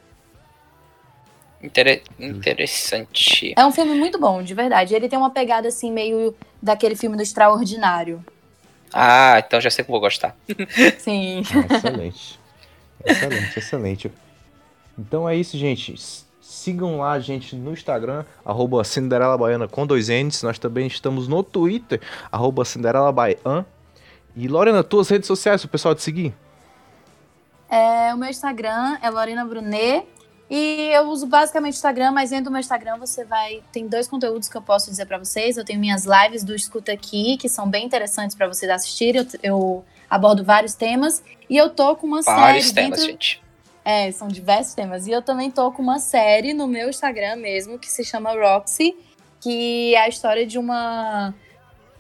[1.61, 3.53] Inter interessante.
[3.57, 4.93] É um filme muito bom, de verdade.
[4.93, 8.23] Ele tem uma pegada assim, meio daquele filme do Extraordinário.
[8.93, 10.35] Ah, então já sei que vou gostar.
[10.99, 11.41] Sim.
[11.53, 12.39] Ah, excelente.
[13.05, 14.11] Excelente, excelente.
[14.97, 15.95] Então é isso, gente.
[16.41, 20.43] Sigam lá a gente no Instagram, arroba Cinderela Baiana com dois N's.
[20.43, 23.65] Nós também estamos no Twitter, arroba Cinderela Baiana.
[24.35, 26.35] E Lorena, tuas redes sociais, o pessoal te seguir?
[27.69, 30.05] É, o meu Instagram é Lorena Brunet.
[30.49, 33.63] E eu uso basicamente o Instagram, mas dentro do meu Instagram você vai.
[33.71, 35.57] Tem dois conteúdos que eu posso dizer para vocês.
[35.57, 39.21] Eu tenho minhas lives do Escuta Aqui, que são bem interessantes para vocês assistirem.
[39.21, 41.23] Eu, eu, abordo vários temas.
[41.49, 42.75] E eu tô com uma vários série.
[42.75, 43.11] temas, dentro...
[43.11, 43.44] gente.
[43.85, 45.05] É, são diversos temas.
[45.05, 48.97] E eu também tô com uma série no meu Instagram mesmo, que se chama Roxy,
[49.39, 51.33] que é a história de uma.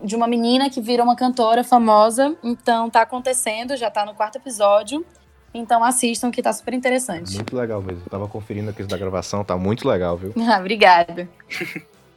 [0.03, 2.35] De uma menina que vira uma cantora famosa.
[2.43, 5.05] Então tá acontecendo, já tá no quarto episódio.
[5.53, 7.35] Então assistam que tá super interessante.
[7.35, 8.01] Muito legal mesmo.
[8.05, 10.33] Eu tava conferindo aqui da gravação, tá muito legal, viu?
[10.45, 11.29] Ah, obrigada.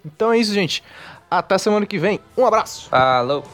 [0.04, 0.82] então é isso, gente.
[1.30, 2.18] Até semana que vem.
[2.36, 2.88] Um abraço.
[2.88, 3.44] Falou.